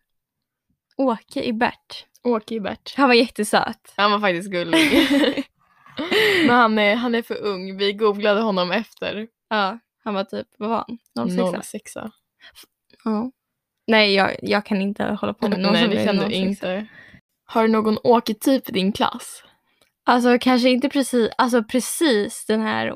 Åke 0.98 1.44
i 1.44 1.54
Bert. 1.54 2.06
Åke 2.24 2.56
i 2.56 2.60
Bert. 2.60 2.94
Han 2.98 3.08
var 3.10 3.16
jättesöt. 3.16 3.94
Han 3.96 4.12
var 4.12 4.20
faktiskt 4.20 4.52
gullig. 4.52 5.08
men 6.48 6.56
han 6.56 6.80
är, 6.80 6.96
han 6.96 7.16
är 7.16 7.22
för 7.22 7.42
ung. 7.42 7.78
Vi 7.78 7.94
googlade 7.94 8.42
honom 8.42 8.72
efter 8.72 9.28
Ja, 9.50 9.80
han 10.04 10.14
var 10.14 10.24
typ, 10.24 10.48
vad 10.58 10.70
var 10.70 10.86
han? 11.16 11.52
06? 11.54 11.70
06. 11.72 11.92
Ja. 13.04 13.32
Nej, 13.88 14.14
jag, 14.14 14.36
jag 14.42 14.66
kan 14.66 14.82
inte 14.82 15.04
hålla 15.04 15.34
på 15.34 15.48
med 15.50 15.60
någon 15.60 15.74
Nej 15.74 15.82
som 15.84 15.92
det 15.96 16.06
kan 16.06 16.16
du 16.16 16.22
06. 16.22 16.36
inte. 16.36 16.88
Har 17.46 17.62
du 17.62 17.68
någon 17.68 17.98
Åke-typ 18.04 18.70
i 18.70 18.72
din 18.72 18.92
klass? 18.92 19.44
Alltså 20.10 20.38
kanske 20.42 20.70
inte 20.70 20.90
precis, 20.90 21.30
alltså 21.38 21.64
precis 21.64 22.46
den 22.46 22.62
här 22.62 22.94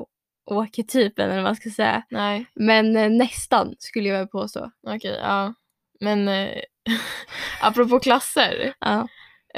Åke-typen 0.50 1.24
eller 1.24 1.34
vad 1.34 1.44
man 1.44 1.56
ska 1.56 1.70
säga. 1.70 2.02
Nej, 2.10 2.46
Men 2.54 2.96
eh, 2.96 3.10
nästan 3.10 3.74
skulle 3.78 4.08
jag 4.08 4.30
påstå. 4.30 4.70
okej, 4.86 5.18
ja. 5.22 5.54
Men 6.00 6.28
eh, 6.28 6.58
apropå 7.60 8.00
klasser. 8.00 8.74
Ja. 8.80 9.08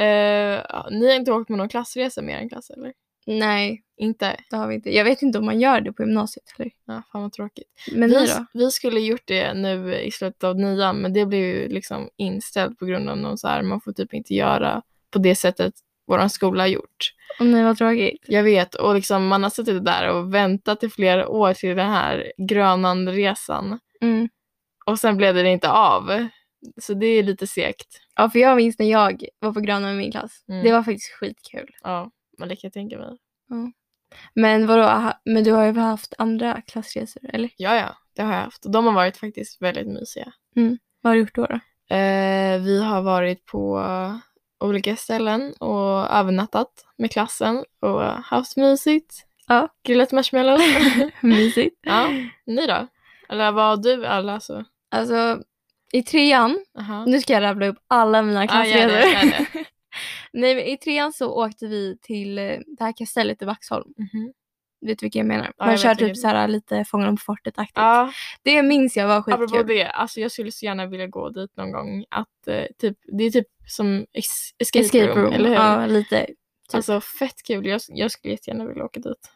Eh, 0.03 0.63
ni 0.91 1.07
har 1.09 1.15
inte 1.15 1.33
åkt 1.33 1.49
med 1.49 1.59
någon 1.59 1.69
klassresa 1.69 2.23
med 2.23 2.45
er 2.45 2.49
klass 2.49 2.71
eller? 2.71 2.93
Nej, 3.27 3.83
Inte? 3.97 4.37
det 4.51 4.57
har 4.57 4.69
vi 4.69 4.75
inte. 4.75 4.97
Jag 4.97 5.05
vet 5.05 5.23
inte 5.23 5.39
om 5.39 5.45
man 5.45 5.61
gör 5.61 5.81
det 5.81 5.93
på 5.93 6.03
gymnasiet 6.03 6.45
heller. 6.59 6.73
Ja, 6.87 7.03
fan 7.13 7.23
vad 7.23 7.33
tråkigt. 7.33 7.69
Men 7.93 8.11
ni 8.11 8.19
vi, 8.19 8.27
då? 8.27 8.47
vi 8.55 8.71
skulle 8.71 9.01
gjort 9.01 9.27
det 9.27 9.55
nu 9.55 9.95
i 9.95 10.11
slutet 10.11 10.45
av 10.45 10.57
nian 10.57 10.97
men 10.97 11.13
det 11.13 11.27
blev 11.27 11.41
ju 11.41 11.69
liksom 11.69 12.09
inställt 12.17 12.79
på 12.79 12.87
grund 12.87 13.09
av 13.09 13.17
någon 13.19 13.39
så 13.39 13.49
här, 13.49 13.63
man 13.63 13.81
får 13.81 13.93
typ 13.93 14.15
inte 14.15 14.35
göra 14.35 14.83
på 15.11 15.19
det 15.19 15.35
sättet 15.35 15.75
vår 16.07 16.29
skola 16.29 16.63
har 16.63 16.69
gjort. 16.69 17.13
Om 17.41 17.51
nej, 17.51 17.65
vad 17.65 17.79
tråkigt. 17.79 18.25
Jag 18.29 18.43
vet 18.43 18.75
och 18.75 18.95
liksom 18.95 19.27
man 19.27 19.43
har 19.43 19.51
suttit 19.51 19.85
där 19.85 20.09
och 20.09 20.35
väntat 20.35 20.83
i 20.83 20.91
flera 20.91 21.29
år 21.29 21.55
till 21.55 21.77
den 21.77 21.91
här 21.91 22.33
Grönlandresan 22.39 23.79
Mm. 24.01 24.29
och 24.87 24.99
sen 24.99 25.17
blev 25.17 25.35
det 25.35 25.49
inte 25.49 25.71
av. 25.71 26.27
Så 26.83 26.95
det 26.95 27.07
är 27.07 27.23
lite 27.23 27.47
segt. 27.47 28.01
Ja, 28.17 28.31
för 28.31 28.39
jag 28.39 28.57
minns 28.57 28.79
när 28.79 28.91
jag 28.91 29.25
var 29.39 29.53
på 29.53 29.61
Gröna 29.61 29.87
med 29.87 29.97
min 29.97 30.11
klass. 30.11 30.45
Mm. 30.49 30.65
Det 30.65 30.73
var 30.73 30.83
faktiskt 30.83 31.13
skitkul. 31.13 31.71
Ja, 31.83 32.11
men 32.39 32.49
det 32.49 32.57
kan 32.57 32.69
jag 32.69 32.73
tänka 32.73 32.99
mig. 32.99 33.19
Men 34.35 34.67
vadå, 34.67 35.13
men 35.25 35.45
du 35.45 35.53
har 35.53 35.65
ju 35.65 35.73
haft 35.73 36.15
andra 36.19 36.61
klassresor, 36.67 37.23
eller? 37.33 37.51
Ja, 37.57 37.77
ja, 37.77 37.97
det 38.17 38.23
har 38.23 38.35
jag 38.35 38.41
haft 38.43 38.63
de 38.73 38.87
har 38.87 38.93
varit 38.93 39.17
faktiskt 39.17 39.63
väldigt 39.63 39.87
mysiga. 39.87 40.33
Vad 41.01 41.11
har 41.11 41.15
du 41.15 41.21
gjort 41.21 41.35
då? 41.35 41.47
då? 41.47 41.55
Eh, 41.97 42.61
vi 42.61 42.83
har 42.85 43.03
varit 43.03 43.47
på 43.47 43.79
olika 44.65 44.97
ställen 44.97 45.53
och 45.53 46.11
övernattat 46.11 46.87
med 46.97 47.11
klassen 47.11 47.65
och 47.81 48.01
haft 48.03 48.57
mysigt. 48.57 49.27
Ja. 49.47 49.69
Grillat 49.83 50.13
marshmallows. 50.13 50.63
Mysigt. 51.21 51.77
ja, 51.83 52.09
ni 52.47 52.67
då? 52.67 52.87
Eller 53.29 53.53
vad 53.53 53.83
du 53.83 54.07
alla 54.07 54.33
alltså? 54.33 54.65
Alltså, 54.91 55.43
i 55.93 56.03
trean, 56.03 56.65
Aha. 56.79 57.05
nu 57.05 57.21
ska 57.21 57.33
jag 57.33 57.43
rabbla 57.43 57.67
upp 57.67 57.79
alla 57.89 58.23
mina 58.23 58.47
klassresor. 58.47 58.89
det. 58.89 59.47
Nej, 60.33 60.55
men 60.55 60.65
i 60.65 60.77
trean 60.77 61.13
så 61.13 61.31
åkte 61.31 61.67
vi 61.67 61.99
till 62.03 62.39
eh, 62.39 62.45
det 62.67 62.85
här 62.85 62.93
kastellet 62.97 63.43
i 63.43 63.45
Vaxholm. 63.45 63.95
Mhm. 63.97 64.33
Vet 64.87 64.99
du 64.99 65.05
vilken 65.07 65.21
jag 65.21 65.27
menar? 65.27 65.45
Ja, 65.47 65.65
Man 65.65 65.71
jag 65.71 65.81
kör 65.81 65.95
typ 65.95 66.17
så 66.17 66.29
här 66.29 66.49
lite 66.49 66.85
Fångarna 66.85 67.11
på 67.13 67.17
fortet-aktigt. 67.17 67.73
Ja, 67.81 68.13
Det 68.43 68.63
minns 68.63 68.97
jag 68.97 69.09
var 69.09 69.17
apropå 69.17 69.41
skitkul. 69.47 69.67
det, 69.67 69.87
alltså 69.87 70.21
jag 70.21 70.31
skulle 70.31 70.53
så 70.53 70.65
gärna 70.65 70.87
vilja 70.87 71.07
gå 71.07 71.29
dit 71.31 71.57
någon 71.57 71.73
gång. 71.73 72.05
Att, 72.11 72.49
eh, 72.49 72.65
typ, 72.79 72.99
det 73.19 73.25
är 73.25 73.31
typ 73.31 73.47
som 73.67 74.07
escape, 74.13 74.81
Escape 74.81 75.07
room, 75.07 75.19
room. 75.25 75.33
eller 75.33 75.49
hur? 75.49 75.55
Ja, 75.57 75.87
lite. 75.87 76.27
Typ. 76.27 76.37
Alltså 76.73 77.01
fett 77.01 77.43
kul, 77.47 77.67
jag, 77.67 77.81
jag 77.89 78.11
skulle 78.11 78.35
jättegärna 78.35 78.67
vilja 78.67 78.85
åka 78.85 79.01
dit. 79.01 79.31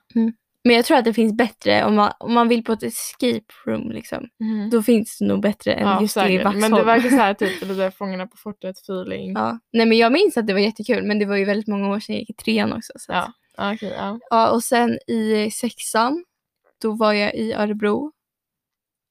Men 0.64 0.76
jag 0.76 0.84
tror 0.84 0.96
att 0.98 1.04
det 1.04 1.14
finns 1.14 1.32
bättre 1.32 1.84
om 1.84 1.94
man, 1.94 2.12
om 2.18 2.34
man 2.34 2.48
vill 2.48 2.64
på 2.64 2.72
ett 2.72 2.82
escape 2.82 3.44
room 3.66 3.90
liksom. 3.90 4.28
Då 4.70 4.82
finns 4.82 5.18
det 5.18 5.24
nog 5.24 5.42
bättre 5.42 5.72
än 5.72 5.88
Ja, 5.88 6.00
just 6.02 6.14
det 6.14 6.20
i 6.20 6.24
säkert. 6.24 6.44
Vaxholm. 6.44 6.60
Men 6.60 6.72
det 6.72 6.84
verkar 6.84 7.08
så 7.08 7.16
här 7.16 7.34
typ 7.34 7.62
lite 7.68 7.90
Fångarna 7.90 8.26
på 8.26 8.36
fortet 8.36 8.78
feeling. 8.78 9.32
Ja. 9.32 9.58
Nej 9.72 9.86
men 9.86 9.98
jag 9.98 10.12
minns 10.12 10.36
att 10.36 10.46
det 10.46 10.52
var 10.52 10.60
jättekul 10.60 11.02
men 11.06 11.18
det 11.18 11.26
var 11.26 11.36
ju 11.36 11.44
väldigt 11.44 11.66
många 11.68 11.88
år 11.88 12.00
sedan 12.00 12.14
jag 12.14 12.20
gick 12.20 12.30
i 12.30 12.34
trean 12.34 12.72
också. 12.72 12.92
Så 12.96 13.12
Ja, 13.12 13.32
okej. 13.58 13.92
ja. 13.96 14.18
ja. 14.30 14.50
Och 14.50 14.64
sen 14.64 14.98
i 15.06 15.50
sexan 15.50 16.24
då 16.78 16.92
var 16.92 17.12
jag 17.12 17.34
i 17.34 17.52
Örebro. 17.52 18.12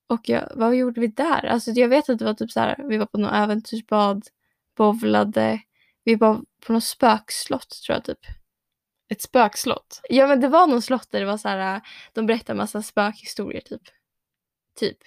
Och 0.07 0.29
jag, 0.29 0.51
vad 0.55 0.75
gjorde 0.75 1.01
vi 1.01 1.07
där? 1.07 1.45
Alltså 1.45 1.71
jag 1.71 1.89
vet 1.89 2.09
att 2.09 2.19
det 2.19 2.25
var 2.25 2.33
typ 2.33 2.51
så 2.51 2.59
här, 2.59 2.85
vi 2.89 2.97
var 2.97 3.05
på 3.05 3.17
något 3.17 3.33
äventyrsbad, 3.33 4.27
bowlade, 4.75 5.61
vi 6.03 6.15
var 6.15 6.41
på 6.65 6.73
något 6.73 6.83
spökslott 6.83 7.69
tror 7.85 7.95
jag 7.95 8.03
typ. 8.03 8.19
Ett 9.09 9.21
spökslott. 9.21 10.01
Ja 10.09 10.27
men 10.27 10.41
det 10.41 10.47
var 10.47 10.67
någon 10.67 10.81
slott 10.81 11.11
där 11.11 11.19
det 11.19 11.25
var 11.25 11.37
så 11.37 11.47
här, 11.47 11.81
de 12.13 12.25
berättade 12.25 12.57
massa 12.57 12.81
spökhistorier 12.81 13.61
typ. 13.61 13.81
Typ. 14.75 14.97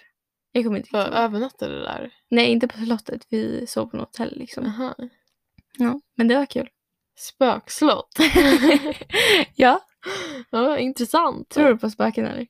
Jag 0.53 0.65
kommer 0.65 0.79
inte 0.79 0.97
ihåg. 0.97 1.07
övernattade 1.07 1.81
där? 1.81 2.15
Nej 2.29 2.47
inte 2.47 2.69
på 2.69 2.79
slottet, 2.79 3.27
vi 3.29 3.67
sov 3.67 3.87
på 3.87 3.97
något 3.97 4.17
hotell 4.17 4.39
liksom. 4.39 4.67
Aha. 4.67 4.95
Ja, 5.79 6.01
men 6.15 6.29
det 6.29 6.37
var 6.37 6.47
kul. 6.47 6.69
Spökslott. 7.19 8.19
ja, 9.55 9.81
ja, 10.51 10.79
intressant. 10.79 11.49
tror 11.49 11.69
du 11.69 11.79
på 11.79 11.91
spöken 11.91 12.27
eller? 12.27 12.47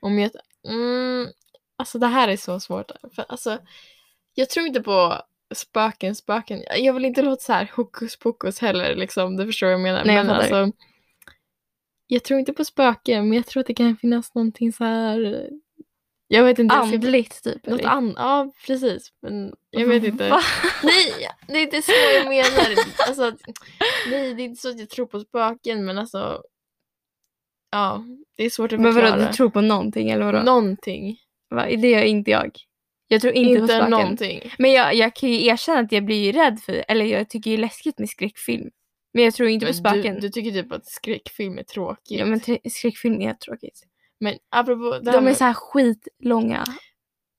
Om 0.00 0.18
jag... 0.18 0.30
Mm, 0.68 1.28
alltså 1.76 1.98
det 1.98 2.06
här 2.06 2.28
är 2.28 2.36
så 2.36 2.60
svårt. 2.60 2.90
För, 3.14 3.24
alltså, 3.28 3.58
jag 4.34 4.50
tror 4.50 4.66
inte 4.66 4.80
på 4.80 5.22
spöken, 5.54 6.14
spöken. 6.14 6.62
Jag 6.76 6.92
vill 6.92 7.04
inte 7.04 7.22
låta 7.22 7.42
så 7.42 7.52
här 7.52 7.70
hokus 7.76 8.16
pokus 8.16 8.58
heller, 8.58 8.94
liksom. 8.94 9.36
Du 9.36 9.46
förstår 9.46 9.66
vad 9.66 9.74
jag 9.74 9.80
menar. 9.80 10.04
Nej, 10.04 10.16
jag 10.16 10.26
men 10.26 10.36
alltså, 10.36 10.72
jag 12.06 12.24
tror 12.24 12.40
inte 12.40 12.52
på 12.52 12.64
spöken, 12.64 13.28
men 13.28 13.36
jag 13.36 13.46
tror 13.46 13.60
att 13.60 13.66
det 13.66 13.74
kan 13.74 13.96
finnas 13.96 14.34
någonting 14.34 14.72
så 14.72 14.84
här... 14.84 15.48
Jag 16.34 16.44
vet 16.44 16.58
inte. 16.58 16.74
Andligt 16.74 17.44
typ? 17.44 17.66
Något 17.66 17.84
annat, 17.84 18.14
ja 18.18 18.52
precis. 18.66 19.12
Men 19.22 19.54
jag 19.70 19.86
vet 19.86 20.04
inte. 20.12 20.28
Va? 20.30 20.40
Nej, 20.82 21.28
det 21.46 21.52
är 21.58 21.62
inte 21.62 21.82
så 21.82 21.92
jag 22.14 22.28
menar. 22.28 22.84
Alltså, 23.08 23.32
nej, 24.10 24.34
det 24.34 24.42
är 24.42 24.44
inte 24.44 24.62
så 24.62 24.68
att 24.68 24.78
jag 24.80 24.88
tror 24.88 25.06
på 25.06 25.20
spöken, 25.20 25.84
men 25.84 25.98
alltså... 25.98 26.42
Ja, 27.70 28.04
det 28.36 28.44
är 28.44 28.50
svårt 28.50 28.72
att 28.72 28.80
Men 28.80 28.92
förklara. 28.92 29.16
vadå, 29.16 29.26
du 29.26 29.32
tror 29.32 29.50
på 29.50 29.60
någonting 29.60 30.10
eller 30.10 30.24
vadå? 30.24 30.42
Någonting. 30.42 31.16
Va? 31.50 31.66
Det 31.66 31.90
gör 31.90 32.02
inte 32.02 32.30
jag. 32.30 32.50
Jag 33.08 33.20
tror 33.20 33.32
inte, 33.32 33.54
på 33.58 33.62
Inte 33.62 33.74
spöken. 33.74 33.90
någonting. 33.90 34.52
Men 34.58 34.72
jag, 34.72 34.94
jag 34.94 35.14
kan 35.16 35.28
ju 35.30 35.46
erkänna 35.46 35.80
att 35.80 35.92
jag 35.92 36.04
blir 36.04 36.24
ju 36.24 36.32
rädd 36.32 36.60
för, 36.60 36.84
eller 36.88 37.04
jag 37.04 37.28
tycker 37.30 37.50
är 37.50 37.58
läskigt 37.58 37.98
med 37.98 38.08
skräckfilm. 38.08 38.70
Men 39.14 39.24
jag 39.24 39.34
tror 39.34 39.48
inte 39.48 39.66
på 39.66 39.72
Men 39.72 39.74
spöken. 39.92 40.14
Du, 40.14 40.20
du 40.20 40.28
tycker 40.28 40.50
typ 40.50 40.72
att 40.72 40.86
skräckfilm 40.86 41.58
är 41.58 41.62
tråkigt. 41.62 42.18
Ja 42.20 42.26
men 42.26 42.40
skräckfilm 42.70 43.20
är 43.20 43.34
tråkigt. 43.34 43.82
Men 44.22 44.34
apropå 44.50 44.98
det 45.02 45.10
här 45.10 45.12
De 45.12 45.18
är 45.18 45.20
med, 45.20 45.36
så 45.36 45.44
här 45.44 45.54
skitlånga. 45.54 46.64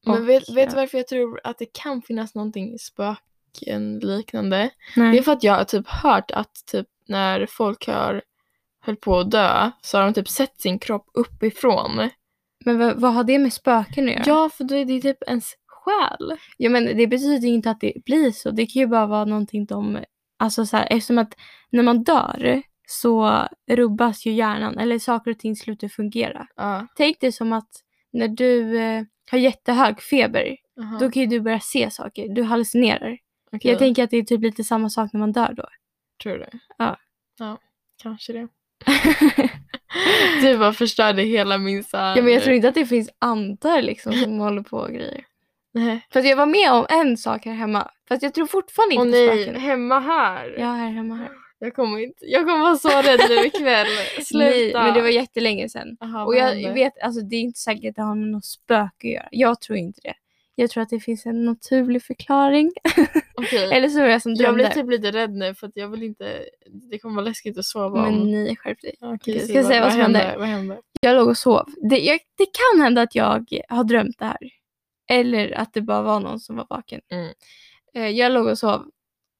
men 0.06 0.22
och, 0.22 0.30
vet, 0.30 0.50
vet 0.50 0.70
du 0.70 0.75
varför 0.75 0.98
jag 0.98 1.08
tror 1.08 1.42
att 1.44 1.58
det 1.58 1.74
kan 1.74 2.02
finnas 2.02 2.36
någonting 2.36 2.80
spöken 2.80 4.00
liknande? 4.00 4.70
Nej. 4.96 5.12
Det 5.12 5.18
är 5.18 5.22
för 5.22 5.32
att 5.32 5.44
jag 5.44 5.54
har 5.54 5.63
typ 5.63 5.88
hört 5.88 6.32
att 6.32 6.66
typ 6.72 6.88
när 7.08 7.46
folk 7.46 7.88
har 7.88 8.22
höll 8.82 8.96
på 8.96 9.20
att 9.20 9.32
dö 9.32 9.72
så 9.82 9.98
har 9.98 10.06
de 10.06 10.13
typ 10.13 10.30
sett 10.30 10.62
sin 10.62 10.80
kropp 10.80 11.10
uppifrån. 11.13 12.10
Men 12.66 12.80
vad, 12.80 13.02
vad 13.02 13.13
har 13.13 13.24
det 13.24 13.40
med 13.40 13.54
spöken 13.54 14.06
att 14.06 14.13
göra? 14.13 14.24
Ja, 14.25 14.50
för 14.50 14.63
det 14.63 14.86
det 14.86 14.94
är 14.94 15.02
typ 15.02 15.24
ens 15.28 15.54
själ. 15.68 16.38
Ja 16.58 16.70
men 16.70 16.98
det 16.98 17.08
betyder 17.08 17.48
ju 17.48 17.54
inte 17.54 17.70
att 17.70 17.82
det 17.82 17.94
blir 18.06 18.32
så. 18.32 18.52
Det 18.52 18.66
kan 18.66 18.80
ju 18.80 18.88
bara 18.88 19.06
vara 19.06 19.25
någonting 19.25 19.66
de, 19.66 20.00
alltså 20.40 20.66
så 20.66 20.78
här, 20.78 20.88
eftersom 20.90 21.18
att 21.18 21.34
när 21.70 21.84
man 21.84 22.04
dör 22.04 22.63
så 22.88 23.48
rubbas 23.70 24.25
ju 24.25 24.32
hjärnan 24.32 24.78
eller 24.78 25.00
saker 25.00 25.32
och 25.32 25.40
ting 25.40 25.56
slutar 25.56 25.88
fungera. 25.88 26.48
Ja. 26.56 26.88
Tänk 26.96 27.20
dig 27.20 27.32
som 27.32 27.54
att 27.54 27.70
när 28.13 28.28
du 28.28 28.78
eh, 28.80 29.04
har 29.32 29.38
jättehög 29.38 30.02
feber, 30.02 30.58
aha, 30.82 30.98
då 31.00 31.12
kan 31.12 31.22
ju 31.22 31.28
du 31.28 31.40
börja 31.40 31.60
se 31.60 31.92
saker. 31.92 32.28
Du 32.30 32.44
hallucinerar. 32.44 33.18
okej. 33.52 33.72
Jag 33.72 33.80
tänker 33.80 34.04
att 34.04 34.10
det 34.10 34.18
är 34.18 34.24
typ 34.24 34.42
lite 34.42 34.63
samma 34.63 34.90
sak 34.90 35.13
när 35.13 35.20
man 35.20 35.32
dör 35.32 35.54
då. 35.54 35.66
Tror 36.24 36.38
du? 36.38 36.46
Ja. 36.78 36.98
Ja, 37.40 37.58
kanske 38.04 38.34
det. 38.34 38.48
Du 40.42 40.58
bara 40.58 40.74
förstörde 40.74 41.22
hela 41.22 41.58
min 41.58 41.84
så 41.84 41.98
här... 41.98 42.16
ja 42.18 42.22
men 42.24 42.34
jag 42.34 42.44
tror 42.44 42.56
inte 42.56 42.70
att 42.70 42.75
det 42.75 42.86
finns 42.86 43.10
andar 43.20 43.82
liksom 43.82 44.13
som 44.13 44.40
håller 44.40 44.62
på 44.62 44.78
och 44.78 44.90
grejer. 44.90 45.25
Nej. 45.74 46.08
För 46.13 46.20
att 46.20 46.25
jag 46.25 46.38
var 46.38 46.46
med 46.46 46.72
om 46.74 46.86
en 46.90 47.18
sak 47.18 47.46
här 47.46 47.54
hemma. 47.54 47.92
Fast 48.08 48.24
jag 48.24 48.34
tror 48.34 48.46
fortfarande 48.46 48.96
Åh 48.96 49.02
inte 49.08 49.18
på 49.18 49.36
nej, 49.36 49.44
spöken. 49.44 49.62
hemma 49.62 50.00
här. 50.00 50.56
Ja, 50.60 50.66
här 50.66 50.90
hemma 50.90 51.16
här. 51.16 51.30
Jag 51.63 51.75
kommer 51.75 52.00
inte, 52.00 52.25
jag 52.25 52.46
kommer 52.46 52.60
vara 52.60 52.75
så 52.75 52.89
rädd 52.89 53.20
nu 53.29 53.46
ikväll. 53.46 53.88
Sluta. 54.25 54.39
Nej, 54.48 54.74
men 54.74 54.93
det 54.93 55.01
var 55.01 55.10
jättelänge 55.10 55.70
sedan. 55.70 55.98
Aha, 56.01 56.25
Och 56.25 56.36
jag 56.36 56.74
vet, 56.74 57.01
alltså 57.01 57.22
det 57.22 57.36
är 57.36 57.39
inte 57.41 57.60
säkert 57.60 57.89
att 57.89 57.96
det 57.96 58.01
har 58.01 58.15
med 58.15 58.27
något 58.27 58.46
spöke 58.46 58.88
att 58.91 59.03
göra. 59.13 59.27
Jag 59.32 59.62
tror 59.62 59.77
inte 59.77 60.00
det. 60.03 60.13
Jag 60.55 60.70
tror 60.70 60.84
att 60.84 60.89
det 60.89 61.00
finns 61.00 61.25
en 61.25 61.46
naturlig 61.46 62.03
förklaring. 62.03 62.72
Okej. 63.36 63.72
Eller 63.74 63.89
så 63.89 64.00
var 64.00 64.08
jag 64.08 64.22
som 64.22 64.32
Jag 64.32 64.39
drömde. 64.39 64.63
blir 64.63 64.70
typ 64.84 64.89
lite 64.91 65.12
rädd 65.12 65.32
nu 65.34 65.55
för 65.55 65.67
att 65.67 65.72
jag 65.75 65.88
vill 65.88 66.03
inte, 66.03 66.39
det 66.91 67.00
kommer 67.00 67.15
vara 67.15 67.25
läskigt 67.25 67.58
att 67.58 67.65
sova 67.65 68.01
Men 68.01 68.22
om. 68.22 68.32
nej, 68.32 68.55
skärp 68.55 68.82
dig. 68.82 68.96
Okej, 69.01 69.39
så 69.39 69.46
ska 69.48 69.53
jag 69.58 69.65
säga 69.65 69.82
vad 69.82 69.91
som 69.91 70.01
hände? 70.01 70.36
Vad 70.38 70.48
hände? 70.48 70.77
Jag 71.01 71.15
låg 71.15 71.27
och 71.27 71.38
sov. 71.38 71.65
Det, 71.89 71.98
jag, 72.00 72.20
det 72.38 72.46
kan 72.74 72.82
hända 72.82 73.01
att 73.01 73.15
jag 73.15 73.46
har 73.70 73.84
drömt 73.84 74.20
det 74.20 74.25
här. 74.25 74.38
Eller 75.10 75.51
att 75.58 75.74
det 75.74 75.82
bara 75.82 76.01
var 76.01 76.20
någon 76.20 76.39
som 76.39 76.55
var 76.55 76.67
vaken. 76.70 77.01
Mm. 77.12 77.34
Eh, 77.96 78.10
Jag 78.10 78.32
låg 78.32 78.48
och 78.48 78.58
sov 78.60 78.86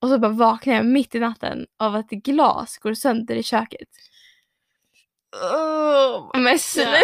och 0.04 0.10
så 0.10 0.20
bara 0.20 0.32
vaknade 0.32 0.78
jag 0.78 0.86
mitt 0.86 1.16
i 1.16 1.20
natten 1.20 1.68
av 1.78 1.96
att 1.96 2.10
glas 2.10 2.78
går 2.78 2.94
sönder 2.94 3.36
i 3.36 3.44
köket. 3.44 3.90
Oh, 5.54 6.42
Men 6.42 6.60
sluta! 6.60 6.98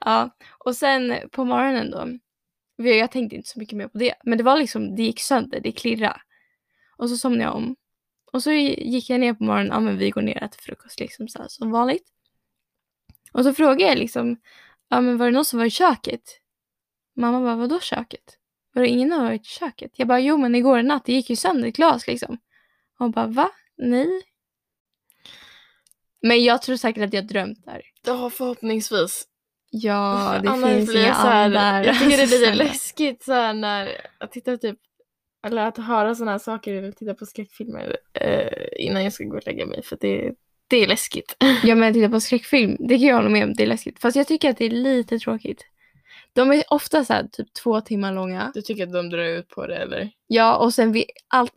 ja, 0.00 0.30
och 0.58 0.76
sen 0.76 1.14
på 1.32 1.44
morgonen 1.44 1.90
då. 1.90 2.18
Jag 2.84 3.10
tänkte 3.10 3.36
inte 3.36 3.48
så 3.48 3.58
mycket 3.58 3.78
mer 3.78 3.88
på 3.88 3.98
det. 3.98 4.14
Men 4.24 4.38
det 4.38 4.44
var 4.44 4.56
liksom, 4.56 4.96
det 4.96 5.02
gick 5.02 5.20
sönder, 5.20 5.60
det 5.60 5.72
klirrade. 5.72 6.20
Och 6.96 7.08
så 7.08 7.16
somnade 7.16 7.44
jag 7.44 7.54
om. 7.54 7.76
Och 8.32 8.42
så 8.42 8.52
gick 8.52 9.10
jag 9.10 9.20
ner 9.20 9.34
på 9.34 9.44
morgonen, 9.44 9.72
ja 9.72 9.80
men 9.80 9.98
vi 9.98 10.10
går 10.10 10.22
ner 10.22 10.36
och 10.36 10.42
äter 10.42 10.58
frukost 10.58 11.00
liksom 11.00 11.28
så 11.28 11.38
här, 11.38 11.48
som 11.48 11.70
vanligt. 11.70 12.08
Och 13.32 13.44
så 13.44 13.54
frågade 13.54 13.82
jag 13.82 13.98
liksom, 13.98 14.36
ja 14.88 15.00
men 15.00 15.18
var 15.18 15.26
det 15.26 15.32
någon 15.32 15.44
som 15.44 15.58
var 15.58 15.66
i 15.66 15.70
köket? 15.70 16.40
Mamma 17.14 17.40
bara, 17.40 17.56
vadå 17.56 17.80
köket? 17.80 18.38
Var 18.76 18.82
det 18.82 18.88
ingen 18.88 19.10
som 19.10 19.22
var 19.24 19.32
i 19.32 19.40
köket? 19.42 19.90
Jag 19.94 20.08
bara, 20.08 20.20
jo 20.20 20.36
men 20.36 20.54
igår 20.54 20.82
natt, 20.82 21.04
det 21.04 21.12
gick 21.12 21.30
ju 21.30 21.36
sönder 21.36 21.68
ett 21.68 21.76
glas 21.76 22.06
liksom. 22.06 22.38
Hon 22.98 23.10
bara, 23.10 23.26
va? 23.26 23.50
Nej. 23.76 24.22
Men 26.22 26.44
jag 26.44 26.62
tror 26.62 26.76
säkert 26.76 27.04
att 27.04 27.12
jag 27.12 27.26
drömt 27.26 27.64
där. 27.64 27.82
Ja, 28.06 28.30
förhoppningsvis. 28.30 29.24
Ja, 29.70 30.38
det 30.42 30.48
Annars 30.50 30.70
finns 30.74 30.90
blir 30.90 31.04
inga 31.04 31.14
så 31.14 31.20
här, 31.20 31.44
andar. 31.44 31.84
Jag 31.84 31.98
tycker 31.98 32.16
det 32.16 32.22
är 32.22 32.26
lite 32.26 32.38
Snälla. 32.38 32.64
läskigt 32.64 33.22
så 33.22 33.32
här 33.32 33.54
när 33.54 33.88
att 34.18 34.32
titta 34.32 34.56
typ 34.56 34.78
eller 35.46 35.66
att 35.66 35.78
höra 35.78 36.14
sådana 36.14 36.30
här 36.30 36.38
saker 36.38 36.74
eller 36.74 36.92
titta 36.92 37.14
på 37.14 37.26
skräckfilmer 37.26 37.96
eh, 38.12 38.86
innan 38.86 39.04
jag 39.04 39.12
ska 39.12 39.24
gå 39.24 39.36
och 39.36 39.46
lägga 39.46 39.66
mig 39.66 39.82
för 39.82 39.98
det 40.00 40.32
Det 40.68 40.76
är 40.76 40.86
läskigt. 40.86 41.36
Ja 41.64 41.74
men 41.74 41.94
titta 41.94 42.08
på 42.08 42.20
skräckfilm, 42.20 42.76
det 42.78 42.98
kan 42.98 43.06
jag 43.06 43.16
hålla 43.16 43.28
med 43.28 43.44
om, 43.44 43.54
det 43.54 43.62
är 43.62 43.66
läskigt. 43.66 44.00
Fast 44.00 44.16
jag 44.16 44.26
tycker 44.26 44.50
att 44.50 44.56
det 44.56 44.64
är 44.64 44.70
lite 44.70 45.18
tråkigt. 45.18 45.64
De 46.36 46.52
är 46.52 46.64
ofta 46.68 47.04
så 47.04 47.12
här 47.12 47.28
typ 47.32 47.52
två 47.52 47.80
timmar 47.80 48.12
långa. 48.12 48.50
Du 48.54 48.62
tycker 48.62 48.86
att 48.86 48.92
de 48.92 49.10
drar 49.10 49.24
ut 49.24 49.48
på 49.48 49.66
det 49.66 49.76
eller? 49.76 50.10
Ja 50.26 50.56
och 50.56 50.74
sen 50.74 50.92
vi, 50.92 51.04
allt, 51.28 51.52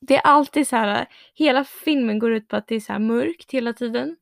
det 0.00 0.16
är 0.16 0.20
alltid 0.20 0.68
så 0.68 0.76
här, 0.76 1.06
hela 1.34 1.64
filmen 1.64 2.18
går 2.18 2.32
ut 2.32 2.48
på 2.48 2.56
att 2.56 2.68
det 2.68 2.74
är 2.74 2.80
så 2.80 2.92
här 2.92 3.00
mörkt 3.00 3.50
hela 3.50 3.72
tiden. 3.72 4.16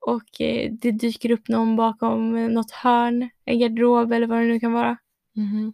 Och 0.00 0.40
eh, 0.40 0.72
det 0.72 0.90
dyker 0.90 1.30
upp 1.30 1.48
någon 1.48 1.76
bakom 1.76 2.36
eh, 2.36 2.48
något 2.48 2.70
hörn, 2.70 3.30
en 3.44 3.58
garderob 3.58 4.12
eller 4.12 4.26
vad 4.26 4.38
det 4.38 4.44
nu 4.44 4.60
kan 4.60 4.72
vara. 4.72 4.96
Mhm. 5.36 5.72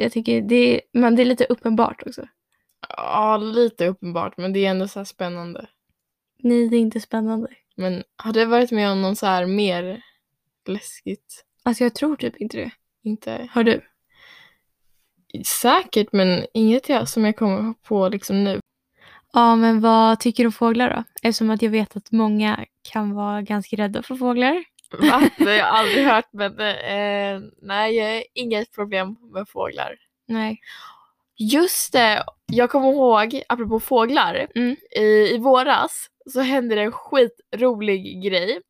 Jag 0.00 0.12
tycker 0.12 0.42
det 0.42 0.54
är, 0.54 0.80
men 0.92 1.16
det 1.16 1.22
är 1.22 1.26
lite 1.26 1.44
uppenbart 1.44 2.02
också. 2.06 2.28
Ja, 2.88 3.36
lite 3.36 3.86
uppenbart, 3.86 4.36
men 4.36 4.52
det 4.52 4.66
är 4.66 4.70
ändå 4.70 4.88
så 4.88 5.00
här 5.00 5.04
spännande. 5.04 5.68
Nej, 6.38 6.68
det 6.68 6.76
är 6.76 6.80
inte 6.80 7.00
spännande. 7.00 7.48
Men 7.76 8.02
har 8.16 8.32
du 8.32 8.44
varit 8.44 8.70
med 8.70 8.90
om 8.90 9.02
någon 9.02 9.16
så 9.16 9.26
här 9.26 9.46
mer 9.46 10.02
läskigt? 10.66 11.44
Alltså 11.62 11.84
jag 11.84 11.94
tror 11.94 12.16
typ 12.16 12.36
inte 12.36 12.56
det. 12.56 12.70
Inte 13.02 13.48
Har 13.52 13.64
du? 13.64 13.80
säkert, 15.46 16.08
men 16.12 16.46
inget 16.54 16.88
jag, 16.88 17.08
som 17.08 17.24
jag 17.24 17.36
kommer 17.36 17.74
på 17.74 18.08
liksom 18.08 18.44
nu. 18.44 18.60
Ja, 19.32 19.56
men 19.56 19.80
vad 19.80 20.20
tycker 20.20 20.42
du 20.42 20.46
om 20.46 20.52
fåglar 20.52 20.90
då? 20.96 21.04
Eftersom 21.28 21.50
att 21.50 21.62
jag 21.62 21.70
vet 21.70 21.96
att 21.96 22.12
många 22.12 22.64
kan 22.92 23.14
vara 23.14 23.42
ganska 23.42 23.76
rädda 23.76 24.02
för 24.02 24.14
fåglar. 24.16 24.64
Va? 24.92 25.22
Det 25.38 25.44
har 25.44 25.50
jag 25.52 25.66
aldrig 25.68 26.04
hört, 26.06 26.28
men 26.32 26.60
eh, 26.60 27.40
nej, 27.62 28.26
inget 28.34 28.72
problem 28.74 29.16
med 29.34 29.48
fåglar. 29.48 29.96
Nej. 30.26 30.60
Just 31.36 31.92
det, 31.92 32.24
jag 32.46 32.70
kommer 32.70 32.88
ihåg, 32.92 33.42
apropå 33.48 33.80
fåglar, 33.80 34.46
Mm. 34.54 34.76
i, 34.96 35.00
i 35.34 35.38
våras 35.38 36.06
så 36.32 36.40
hände 36.40 36.74
det 36.74 36.82
en 36.82 36.92
skitrolig 36.92 38.22
grej. 38.24 38.60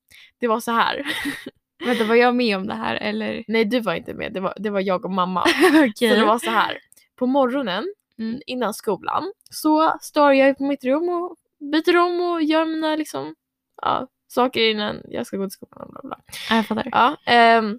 Det 0.40 0.49
var 0.49 0.61
så 0.61 0.73
här. 0.73 1.02
Vänta, 1.85 2.04
var 2.04 2.14
jag 2.14 2.35
med 2.35 2.56
om 2.56 2.66
det 2.66 2.75
här 2.75 2.94
eller? 2.94 3.44
Nej, 3.49 3.64
du 3.64 3.80
var 3.80 3.94
inte 3.94 4.14
med, 4.14 4.32
det 4.32 4.40
var, 4.40 4.54
det 4.58 4.70
var 4.70 4.80
jag 4.80 5.04
och 5.04 5.11
mamma. 5.11 5.44
Okej. 5.75 6.11
Så 6.11 6.16
det 6.20 6.25
var 6.25 6.38
så 6.38 6.50
här. 6.50 6.78
På 7.16 7.26
morgonen 7.26 7.94
Mm. 8.20 8.40
innan 8.47 8.75
skolan 8.75 9.32
så 9.50 9.99
står 10.00 10.35
jag 10.35 10.58
på 10.58 10.64
mitt 10.64 10.85
rum 10.85 11.08
och 11.08 11.37
byter 11.61 11.97
om 11.97 12.20
och 12.20 12.42
gör 12.42 12.64
mina 12.66 12.97
liksom, 12.97 13.35
ja, 13.82 14.06
saker 14.28 14.70
innan 14.70 15.00
jag 15.08 15.26
ska 15.26 15.37
gå 15.37 15.44
till 15.44 15.50
skolan. 15.50 15.88
Bla 15.90 16.00
bla. 16.02 16.18
Ja, 16.50 16.56
jag 16.56 16.66
fattar. 16.66 16.88
Ja, 16.92 17.16
ehm, 17.26 17.78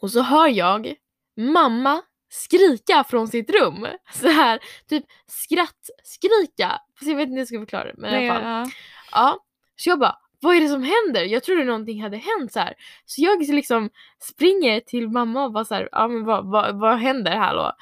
och 0.00 0.10
så 0.10 0.22
hör 0.22 0.48
jag 0.48 0.94
mamma 1.36 2.02
skrika 2.30 3.04
från 3.04 3.28
sitt 3.28 3.50
rum. 3.50 3.86
Så 4.12 4.28
här, 4.28 4.60
typ 4.88 5.04
skrattskrika. 5.26 6.80
Fast 6.98 7.08
jag 7.08 7.16
vet 7.16 7.22
inte 7.22 7.32
hur 7.34 7.38
jag 7.38 7.48
ska 7.48 7.58
förklara 7.58 7.84
det. 7.84 7.94
Men 7.96 8.14
i 8.24 8.30
alla 8.30 8.40
fall. 8.40 8.50
ja. 8.50 8.70
Ja, 9.12 9.38
så 9.76 9.88
jag 9.90 9.98
bara, 9.98 10.16
vad 10.40 10.56
är 10.56 10.60
det 10.60 10.68
som 10.68 10.82
händer? 10.82 11.24
Jag 11.24 11.42
trodde 11.42 11.64
någonting 11.64 12.02
hade 12.02 12.16
hänt 12.16 12.52
så 12.52 12.60
här. 12.60 12.74
Så 13.04 13.22
jag 13.22 13.42
liksom 13.48 13.90
springer 14.18 14.80
till 14.80 15.08
mamma 15.08 15.44
och 15.44 15.52
bara 15.52 15.64
så 15.64 15.74
här, 15.74 15.88
ja 15.92 16.08
men 16.08 16.24
vad, 16.24 16.50
vad, 16.50 16.80
vad 16.80 16.98
händer 16.98 17.30
här 17.30 17.54
då? 17.54 17.72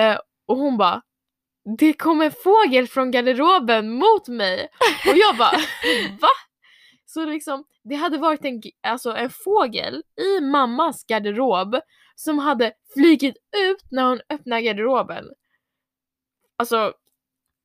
Eh, 0.00 0.18
och 0.46 0.56
hon 0.56 0.76
bara, 0.76 1.02
det 1.78 1.92
kom 1.92 2.20
en 2.20 2.32
fågel 2.32 2.88
från 2.88 3.10
garderoben 3.10 3.90
mot 3.90 4.28
mig. 4.28 4.68
Och 5.08 5.16
jag 5.16 5.36
bara, 5.36 5.56
va? 6.20 6.28
Så 7.06 7.24
liksom, 7.24 7.64
det 7.84 7.94
hade 7.94 8.18
varit 8.18 8.44
en, 8.44 8.62
alltså 8.82 9.10
en 9.10 9.30
fågel 9.30 10.02
i 10.16 10.40
mammas 10.40 11.04
garderob 11.04 11.80
som 12.14 12.38
hade 12.38 12.72
flygit 12.94 13.36
ut 13.56 13.84
när 13.90 14.08
hon 14.08 14.20
öppnade 14.28 14.62
garderoben. 14.62 15.24
Alltså, 16.56 16.92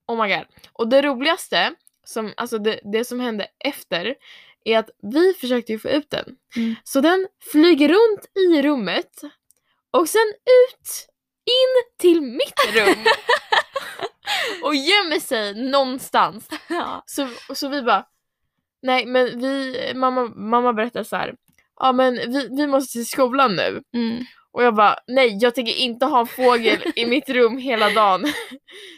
oh 0.08 0.24
my 0.24 0.36
god. 0.36 0.46
Och 0.74 0.88
det 0.88 1.02
roligaste, 1.02 1.76
som, 2.06 2.34
alltså 2.38 2.58
det, 2.58 2.80
det 2.84 3.06
som 3.06 3.20
hände 3.20 3.48
efter, 3.60 4.16
är 4.66 4.80
att 4.80 4.90
vi 5.14 5.34
försökte 5.34 5.72
ju 5.72 5.80
få 5.80 5.90
ut 5.90 6.10
den. 6.10 6.36
Mm. 6.56 6.76
Så 6.84 7.02
den 7.02 7.28
flyger 7.52 7.90
runt 7.90 8.26
i 8.36 8.62
rummet 8.62 9.22
och 9.92 10.10
sen 10.10 10.34
ut, 10.46 11.08
in 11.46 11.98
till 12.00 12.22
mitt 12.22 12.76
rum. 12.76 13.06
och 14.64 14.76
gömmer 14.76 15.20
sig 15.20 15.70
någonstans. 15.72 16.50
ja. 16.70 17.04
Så, 17.06 17.28
så 17.56 17.70
vi 17.70 17.82
bara, 17.82 18.06
nej 18.82 19.06
men 19.06 19.40
vi, 19.40 19.92
mamma, 19.96 20.26
mamma 20.36 20.74
berättade 20.74 21.06
så 21.06 21.16
här. 21.16 21.36
ja 21.80 21.92
men 21.92 22.16
vi, 22.16 22.48
vi 22.52 22.68
måste 22.68 22.92
till 22.92 23.08
skolan 23.08 23.56
nu. 23.56 23.84
Mm. 23.94 24.24
Och 24.56 24.64
jag 24.64 24.76
bara, 24.76 24.96
nej 25.08 25.38
jag 25.42 25.56
tänker 25.56 25.74
inte 25.74 26.06
ha 26.06 26.20
en 26.20 26.28
fågel 26.28 26.78
i 26.96 27.06
mitt 27.10 27.30
rum 27.30 27.58
hela 27.58 27.90
dagen. 27.90 28.26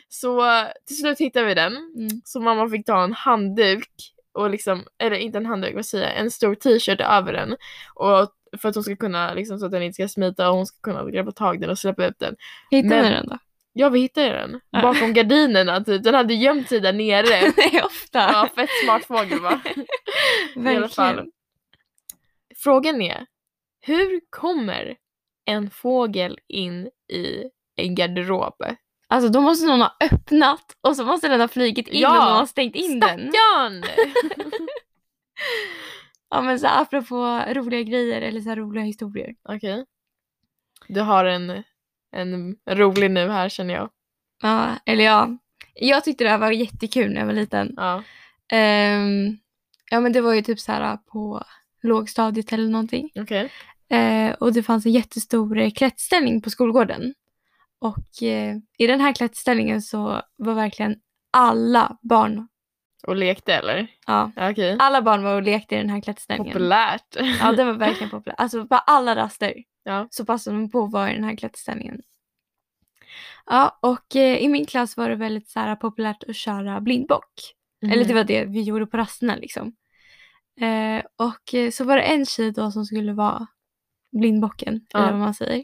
Så 0.09 0.41
till 0.87 0.97
slut 0.97 1.19
hittade 1.19 1.45
vi 1.45 1.53
den. 1.53 1.75
Mm. 1.77 2.09
Så 2.23 2.39
mamma 2.39 2.69
fick 2.69 2.85
ta 2.85 3.03
en 3.03 3.13
handduk 3.13 3.89
och 4.33 4.49
liksom, 4.49 4.83
eller 4.97 5.15
inte 5.15 5.37
en 5.37 5.45
handduk, 5.45 5.75
vad 5.75 5.85
säger 5.85 6.05
jag, 6.09 6.17
en 6.17 6.31
stor 6.31 6.55
t-shirt 6.55 7.01
över 7.01 7.33
den. 7.33 7.55
Och 7.95 8.31
för 8.61 8.69
att 8.69 8.75
hon 8.75 8.83
ska 8.83 8.95
kunna, 8.95 9.33
liksom 9.33 9.59
så 9.59 9.65
att 9.65 9.71
den 9.71 9.83
inte 9.83 9.93
ska 9.93 10.07
smita 10.07 10.49
och 10.49 10.55
hon 10.55 10.65
ska 10.65 10.77
kunna 10.83 11.09
greppa 11.11 11.31
tag 11.31 11.61
den 11.61 11.69
och 11.69 11.79
släppa 11.79 12.05
ut 12.05 12.19
den. 12.19 12.35
Hittade 12.71 12.95
Men- 12.95 13.05
ni 13.05 13.11
den 13.11 13.27
då? 13.27 13.37
Ja 13.73 13.89
vi 13.89 13.99
hittade 13.99 14.29
den. 14.29 14.59
Ja. 14.69 14.81
Bakom 14.81 15.13
gardinerna 15.13 15.83
typ. 15.83 16.03
Den 16.03 16.13
hade 16.13 16.33
gömt 16.33 16.69
sig 16.69 16.79
där 16.79 16.93
nere. 16.93 17.53
Nej, 17.57 17.81
ofta. 17.83 18.19
Ja, 18.19 18.49
fett 18.55 18.69
smart 18.83 19.05
fågel 19.05 19.39
va? 19.39 19.61
I 20.71 20.75
alla 20.75 20.89
fall. 20.89 21.15
Verkligen. 21.15 21.31
Frågan 22.55 23.01
är, 23.01 23.25
hur 23.81 24.21
kommer 24.29 24.95
en 25.47 25.69
fågel 25.69 26.39
in 26.47 26.89
i 27.13 27.43
en 27.75 27.95
garderob? 27.95 28.55
Alltså 29.07 29.29
då 29.29 29.41
måste 29.41 29.65
någon 29.67 29.81
ha 29.81 29.95
öppnat 30.11 30.77
och 30.81 30.95
så 30.95 31.05
måste 31.05 31.27
den 31.27 31.41
ha 31.41 31.47
flugit 31.47 31.87
in 31.87 32.01
Ja. 32.01 32.09
och 32.09 32.25
någon 32.25 32.37
har 32.37 32.45
stängt 32.45 32.75
in 32.75 32.99
den. 32.99 33.19
Stackarn! 33.19 33.83
Ja 36.29 36.41
men 36.41 36.59
så 36.59 36.67
apropå 36.67 37.43
roliga 37.47 37.81
grejer 37.81 38.21
eller 38.21 38.41
så 38.41 38.55
roliga 38.55 38.83
historier. 38.83 39.35
Okej. 39.49 39.85
Du 40.87 41.01
har 41.01 41.25
en, 41.25 41.63
en 42.11 42.55
rolig 42.69 43.11
nu 43.11 43.29
här 43.29 43.49
känner 43.49 43.73
jag. 43.73 43.89
Ja, 44.43 44.69
eller 44.85 45.03
ja. 45.03 45.37
Jag 45.73 46.03
tyckte 46.03 46.23
det 46.23 46.29
här 46.29 46.37
var 46.37 46.51
jättekul 46.51 47.11
när 47.13 47.19
jag 47.19 47.25
var 47.25 47.33
liten. 47.33 47.73
Ja. 47.77 48.03
Ehm, 48.51 49.37
ja 49.91 49.99
men 49.99 50.11
det 50.13 50.21
var 50.21 50.33
ju 50.33 50.41
typ 50.41 50.59
så 50.59 50.71
här 50.71 50.97
på 50.97 51.43
lågstadiet 51.81 52.53
eller 52.53 52.69
någonting. 52.69 53.09
Okej. 53.15 53.51
Eh, 53.89 54.33
och 54.33 54.53
det 54.53 54.63
fanns 54.63 54.85
en 54.85 54.91
jättestor 54.91 55.57
eh, 55.57 55.71
klätterställning 55.71 56.41
på 56.41 56.49
skolgården. 56.49 57.13
Och 57.79 58.23
eh, 58.23 58.55
i 58.77 58.87
den 58.87 59.01
här 59.01 59.13
klätterställningen 59.13 59.81
så 59.81 60.21
var 60.35 60.53
verkligen 60.53 60.95
alla 61.31 61.97
barn, 62.01 62.47
Och 63.07 63.15
lekte 63.15 63.53
eller? 63.53 63.87
ja, 64.07 64.31
Okej. 64.37 64.75
alla 64.79 65.01
barn 65.01 65.23
var 65.23 65.35
och 65.35 65.43
lekte 65.43 65.75
i 65.75 65.77
den 65.77 65.89
här 65.89 66.01
klätterställningen. 66.01 66.53
Populärt. 66.53 67.17
Ja, 67.41 67.51
det 67.51 67.63
var 67.63 67.73
verkligen 67.73 68.09
populärt. 68.09 68.39
Alltså 68.39 68.67
på 68.67 68.75
alla 68.75 69.15
raster 69.15 69.53
Ja. 69.83 70.07
så 70.09 70.25
passade 70.25 70.57
de 70.57 70.69
på 70.71 70.83
att 70.83 70.91
vara 70.91 71.11
i 71.11 71.15
den 71.15 71.23
här 71.23 71.35
klätterställningen. 71.35 72.01
Ja, 73.45 73.77
och 73.81 74.15
eh, 74.15 74.37
i 74.37 74.47
min 74.47 74.65
klass 74.65 74.97
var 74.97 75.09
det 75.09 75.15
väldigt 75.15 75.49
så 75.49 75.59
här, 75.59 75.75
populärt 75.75 76.23
att 76.27 76.35
köra 76.35 76.81
blindbock. 76.81 77.53
Eller 77.91 78.05
det 78.05 78.13
var 78.13 78.23
det 78.23 78.45
vi 78.45 78.61
gjorde 78.61 78.85
på 78.87 78.97
rasterna 78.97 79.35
liksom. 79.35 79.75
Eh, 80.61 81.03
och 81.15 81.53
eh, 81.53 81.71
så 81.71 81.83
var 81.83 81.95
det 81.95 82.01
en 82.01 82.25
tjej 82.25 82.51
då 82.51 82.71
som 82.71 82.85
skulle 82.85 83.13
vara 83.13 83.47
blindbocken, 84.17 84.85
Ja. 84.93 84.99
eller 84.99 85.11
vad 85.11 85.19
man 85.19 85.33
säger. 85.33 85.63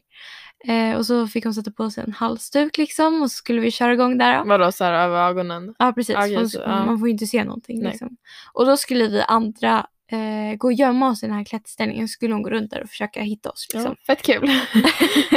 Eh, 0.68 0.96
och 0.98 1.06
så 1.06 1.28
fick 1.28 1.44
hon 1.44 1.54
sätta 1.54 1.72
på 1.72 1.90
sig 1.90 2.04
en 2.08 2.14
halsduk 2.14 2.78
liksom 2.78 3.22
och 3.22 3.32
så 3.32 3.36
skulle 3.36 3.62
vi 3.62 3.72
köra 3.72 3.94
igång 3.94 4.18
där. 4.18 4.38
Då. 4.38 4.44
Vadå 4.50 4.72
såhär 4.72 4.94
över 4.94 5.28
ögonen? 5.30 5.76
Ja 5.80 5.94
precis, 5.96 6.16
Okej, 6.16 6.36
hon, 6.36 6.50
så, 6.50 6.60
ja. 6.60 6.86
man 6.86 7.00
får 7.00 7.08
ju 7.08 7.12
inte 7.12 7.28
se 7.28 7.44
någonting. 7.44 7.84
Liksom. 7.84 8.18
Och 8.54 8.66
då 8.66 8.78
skulle 8.78 9.08
vi 9.08 9.22
andra 9.22 9.88
eh, 10.12 10.56
gå 10.58 10.68
och 10.68 10.74
gömma 10.74 11.10
oss 11.10 11.24
i 11.24 11.26
den 11.28 11.36
här 11.36 11.44
klätterställningen 11.44 12.08
så 12.08 12.12
skulle 12.12 12.34
hon 12.34 12.42
gå 12.44 12.50
runt 12.50 12.72
där 12.72 12.84
och 12.84 12.90
försöka 12.90 13.22
hitta 13.22 13.50
oss. 13.50 13.68
Liksom. 13.74 13.96
Ja, 14.00 14.06
fett 14.16 14.22
kul. 14.22 14.50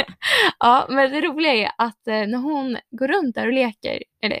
ja, 0.59 0.85
men 0.89 1.11
det 1.11 1.21
roliga 1.21 1.53
är 1.53 1.71
att 1.77 2.07
eh, 2.07 2.13
när 2.13 2.37
hon 2.37 2.77
går 2.91 3.07
runt 3.07 3.35
där 3.35 3.47
och 3.47 3.53
leker, 3.53 4.03
eller 4.21 4.39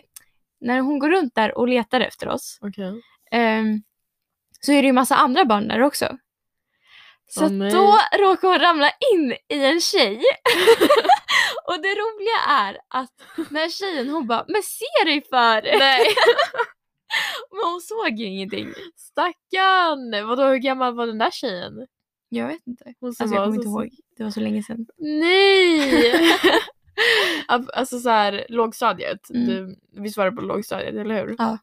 när 0.61 0.79
hon 0.81 0.99
går 0.99 1.09
runt 1.09 1.35
där 1.35 1.57
och 1.57 1.67
letar 1.67 2.01
efter 2.01 2.27
oss 2.27 2.57
Okej. 2.61 3.01
ehm, 3.31 3.81
så 4.61 4.71
är 4.71 4.81
det 4.81 4.85
ju 4.87 4.93
massa 4.93 5.15
andra 5.15 5.45
barn 5.45 5.67
där 5.67 5.81
också. 5.81 6.17
Så 7.29 7.49
nej. 7.49 7.71
då 7.71 7.99
råkar 8.19 8.47
hon 8.47 8.59
ramla 8.59 8.91
in 9.13 9.35
i 9.47 9.65
en 9.65 9.81
tjej. 9.81 10.15
och 11.67 11.81
det 11.81 11.87
roliga 11.87 12.39
är 12.49 12.77
att 12.87 13.11
när 13.51 13.69
tjejen 13.69 14.09
hon 14.09 14.27
bara 14.27 14.45
“men 14.47 14.63
se 14.63 15.05
dig 15.05 15.21
för!” 15.29 15.79
Nej. 15.79 16.05
Men 17.51 17.71
hon 17.71 17.81
såg 17.81 18.19
ju 18.19 18.25
ingenting. 18.25 18.73
Stackarn! 18.95 20.27
Vadå 20.27 20.43
hur 20.43 20.57
gammal 20.57 20.95
var 20.95 21.07
den 21.07 21.17
där 21.17 21.31
tjejen? 21.31 21.87
Jag 22.29 22.47
vet 22.47 22.67
inte. 22.67 22.93
Hon 22.99 23.07
Alltså 23.07 23.35
jag 23.35 23.43
kommer 23.43 23.55
inte 23.55 23.67
ihåg. 23.67 23.89
Det 24.17 24.23
var 24.23 24.31
så 24.31 24.39
länge 24.39 24.63
sedan. 24.63 24.85
Nej! 24.97 26.39
Alltså 27.47 27.99
så 27.99 28.09
här, 28.09 28.45
lågstadiet. 28.49 29.29
Mm. 29.29 29.45
Du, 29.47 29.77
visst 30.01 30.17
var 30.17 30.25
det 30.25 30.31
på 30.31 30.41
lågstadiet, 30.41 30.95
eller 30.95 31.25
hur? 31.25 31.35
Ja. 31.37 31.57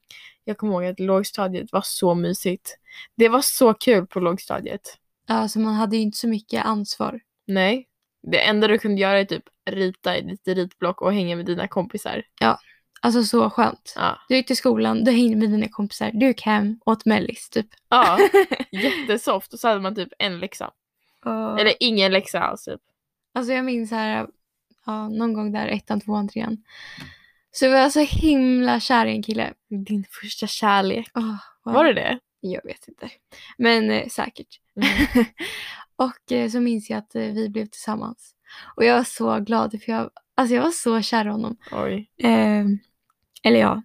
Jag 0.44 0.58
kommer 0.58 0.72
ihåg 0.72 0.84
att 0.84 1.00
lågstadiet 1.00 1.72
var 1.72 1.82
så 1.84 2.14
mysigt. 2.14 2.78
Det 3.16 3.28
var 3.28 3.40
så 3.40 3.74
kul 3.74 4.06
på 4.06 4.20
lågstadiet. 4.20 4.98
Alltså 5.26 5.58
man 5.58 5.74
hade 5.74 5.96
ju 5.96 6.02
inte 6.02 6.18
så 6.18 6.28
mycket 6.28 6.64
ansvar. 6.64 7.20
Nej. 7.46 7.88
Det 8.22 8.46
enda 8.46 8.68
du 8.68 8.78
kunde 8.78 9.00
göra 9.00 9.18
är 9.20 9.24
typ 9.24 9.44
rita 9.70 10.16
i 10.16 10.20
ditt 10.22 10.48
ritblock 10.48 11.02
och 11.02 11.12
hänga 11.12 11.36
med 11.36 11.46
dina 11.46 11.68
kompisar. 11.68 12.22
Alltså 13.00 13.24
så 13.24 13.50
skönt. 13.50 13.92
Ja. 13.96 14.18
Du 14.28 14.36
gick 14.36 14.46
till 14.46 14.56
skolan, 14.56 15.04
du 15.04 15.10
hängde 15.10 15.36
med 15.36 15.50
dina 15.50 15.68
kompisar, 15.68 16.10
du 16.14 16.26
gick 16.26 16.42
hem, 16.42 16.80
åt 16.86 17.04
mellis 17.04 17.48
typ. 17.50 17.66
ja. 17.88 18.18
Jättesoft. 18.70 19.52
Och 19.52 19.58
så 19.60 19.68
hade 19.68 19.80
man 19.80 19.94
typ 19.94 20.08
en 20.18 20.38
läxa. 20.38 20.70
Och, 21.24 21.60
Eller 21.60 21.72
ingen 21.80 22.12
läxa 22.12 22.40
alls 22.40 22.64
typ. 22.64 22.80
Alltså 23.34 23.52
jag 23.52 23.64
minns 23.64 23.90
här, 23.90 24.26
ja, 24.86 25.08
någon 25.08 25.32
gång 25.34 25.52
där 25.52 25.66
ettan, 25.68 26.00
tvåan, 26.00 26.28
trean. 26.28 26.56
Så 27.50 27.64
jag 27.64 27.72
var 27.82 27.88
så 27.90 28.00
himla 28.00 28.80
kär 28.80 29.06
i 29.06 29.10
en 29.10 29.22
kille. 29.22 29.52
Din 29.86 30.04
första 30.20 30.46
kärlek. 30.46 31.10
Åh, 31.14 31.36
vad- 31.62 31.74
Var 31.74 31.84
det 31.84 31.92
det? 31.94 32.18
Jag 32.52 32.64
vet 32.64 32.88
inte. 32.88 33.10
Men 33.58 33.90
eh, 33.90 34.08
säkert. 34.08 34.60
Mm. 34.76 35.26
och 35.96 36.32
eh, 36.32 36.50
så 36.50 36.60
minns 36.60 36.90
jag 36.90 36.98
att 36.98 37.14
eh, 37.14 37.22
vi 37.22 37.48
blev 37.48 37.66
tillsammans. 37.66 38.34
Och 38.76 38.84
jag 38.84 38.96
var 38.96 39.04
så 39.04 39.40
glad 39.40 39.82
för 39.82 39.92
jag, 39.92 40.10
alltså 40.34 40.54
jag 40.54 40.62
var 40.62 40.70
så 40.70 41.02
kär 41.02 41.24
i 41.26 41.28
honom. 41.28 41.56
Oj. 41.72 42.10
Eh, 42.18 42.64
eller 43.42 43.60
ja. 43.60 43.82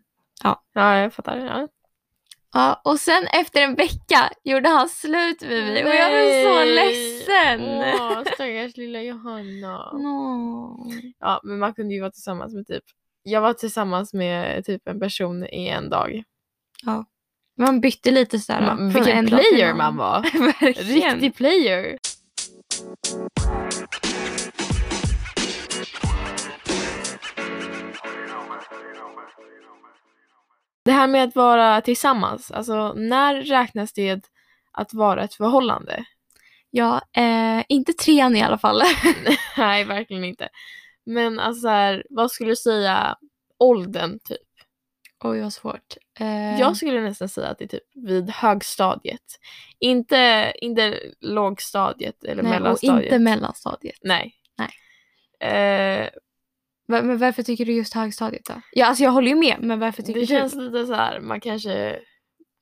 Ja, 0.74 0.98
jag 0.98 1.14
fattar. 1.14 1.38
Ja. 1.38 1.68
ja. 2.54 2.82
Och 2.84 3.00
sen 3.00 3.28
efter 3.34 3.62
en 3.62 3.76
vecka 3.76 4.30
gjorde 4.44 4.70
han 4.70 4.90
slut 4.90 5.42
med 5.42 5.64
mig 5.64 5.84
och 5.84 5.96
jag 5.96 6.12
blev 6.12 6.44
så 6.44 6.64
ledsen. 6.66 7.62
Åh, 7.62 8.24
stackars 8.34 8.78
lilla 8.78 9.02
Johanna. 9.02 9.92
Nå. 9.94 10.92
Ja, 11.20 11.42
men 11.44 11.60
man 11.60 11.74
kunde 11.74 11.94
ju 11.94 12.02
vara 12.02 12.12
tillsammans 12.12 12.54
med 12.54 12.68
typ... 12.68 12.84
Jag 13.24 13.42
var 13.42 13.54
tillsammans 13.54 14.14
med 14.14 14.66
typ 14.66 14.88
en 14.88 15.00
person 15.00 15.44
i 15.46 15.68
en 15.68 15.90
dag. 15.90 16.24
Man 17.60 17.82
bytte 17.82 18.12
lite 18.12 18.40
sådär. 18.40 18.62
Man, 18.62 18.80
en 18.80 18.90
vilken 18.90 19.28
player 19.28 19.74
man 19.74 19.98
var. 19.98 20.22
Riktig 21.12 21.36
player. 21.36 21.98
Det 30.86 30.92
här 30.92 31.08
med 31.08 31.24
att 31.24 31.36
vara 31.36 31.82
tillsammans, 31.82 32.52
alltså 32.52 32.94
när 32.94 33.36
räknas 33.42 33.94
det 33.94 34.22
att 34.72 34.94
vara 34.94 35.24
ett 35.24 35.34
förhållande? 35.34 36.06
Ja, 36.70 37.02
eh, 37.14 37.64
inte 37.70 37.94
trean 37.94 38.36
i 38.36 38.42
alla 38.42 38.58
fall. 38.58 38.82
Nej, 39.58 39.84
verkligen 39.84 40.24
inte. 40.24 40.50
Men 41.06 41.40
alltså 41.40 41.62
så 41.62 41.68
här, 41.68 42.04
vad 42.10 42.32
skulle 42.32 42.52
du 42.52 42.56
säga 42.56 43.18
åldern 43.60 44.20
typ? 44.20 44.49
Oj 45.24 45.42
vad 45.42 45.54
svårt. 45.54 45.98
Eh, 46.20 46.60
Jag 46.60 46.78
skulle 46.78 47.02
nästan 47.02 47.30
säga 47.30 47.48
att 47.48 47.58
det 47.58 47.64
är 47.64 47.68
typ 47.68 47.84
vid 47.96 48.30
högstadiet. 48.30 49.40
Inte, 49.80 50.54
inte 50.56 51.00
lågstadiet 51.20 52.24
eller 52.24 52.44
nej, 52.44 52.54
och 52.54 52.60
mellanstadiet. 52.62 53.04
inte 53.06 53.20
mellanstadiet. 53.20 54.00
Nej. 54.02 54.34
Nej. 54.58 54.70
Eh, 55.52 56.10
Men 56.88 57.18
varför 57.18 57.44
tycker 57.44 57.66
du 57.66 57.74
just 57.74 57.94
högstadiet 57.94 58.46
då? 58.46 58.62
Ja, 58.72 58.86
alltså 58.86 59.04
jag 59.04 59.12
håller 59.12 59.28
ju 59.30 59.36
med, 59.36 59.56
men 59.60 59.80
varför 59.80 60.04
tycker 60.04 60.20
det 60.20 60.26
du? 60.26 60.28
känns 60.28 60.56
lite 60.56 60.86
så 60.86 60.94
här, 60.94 61.20
man 61.20 61.40
kanske 61.42 61.72
är 61.74 62.00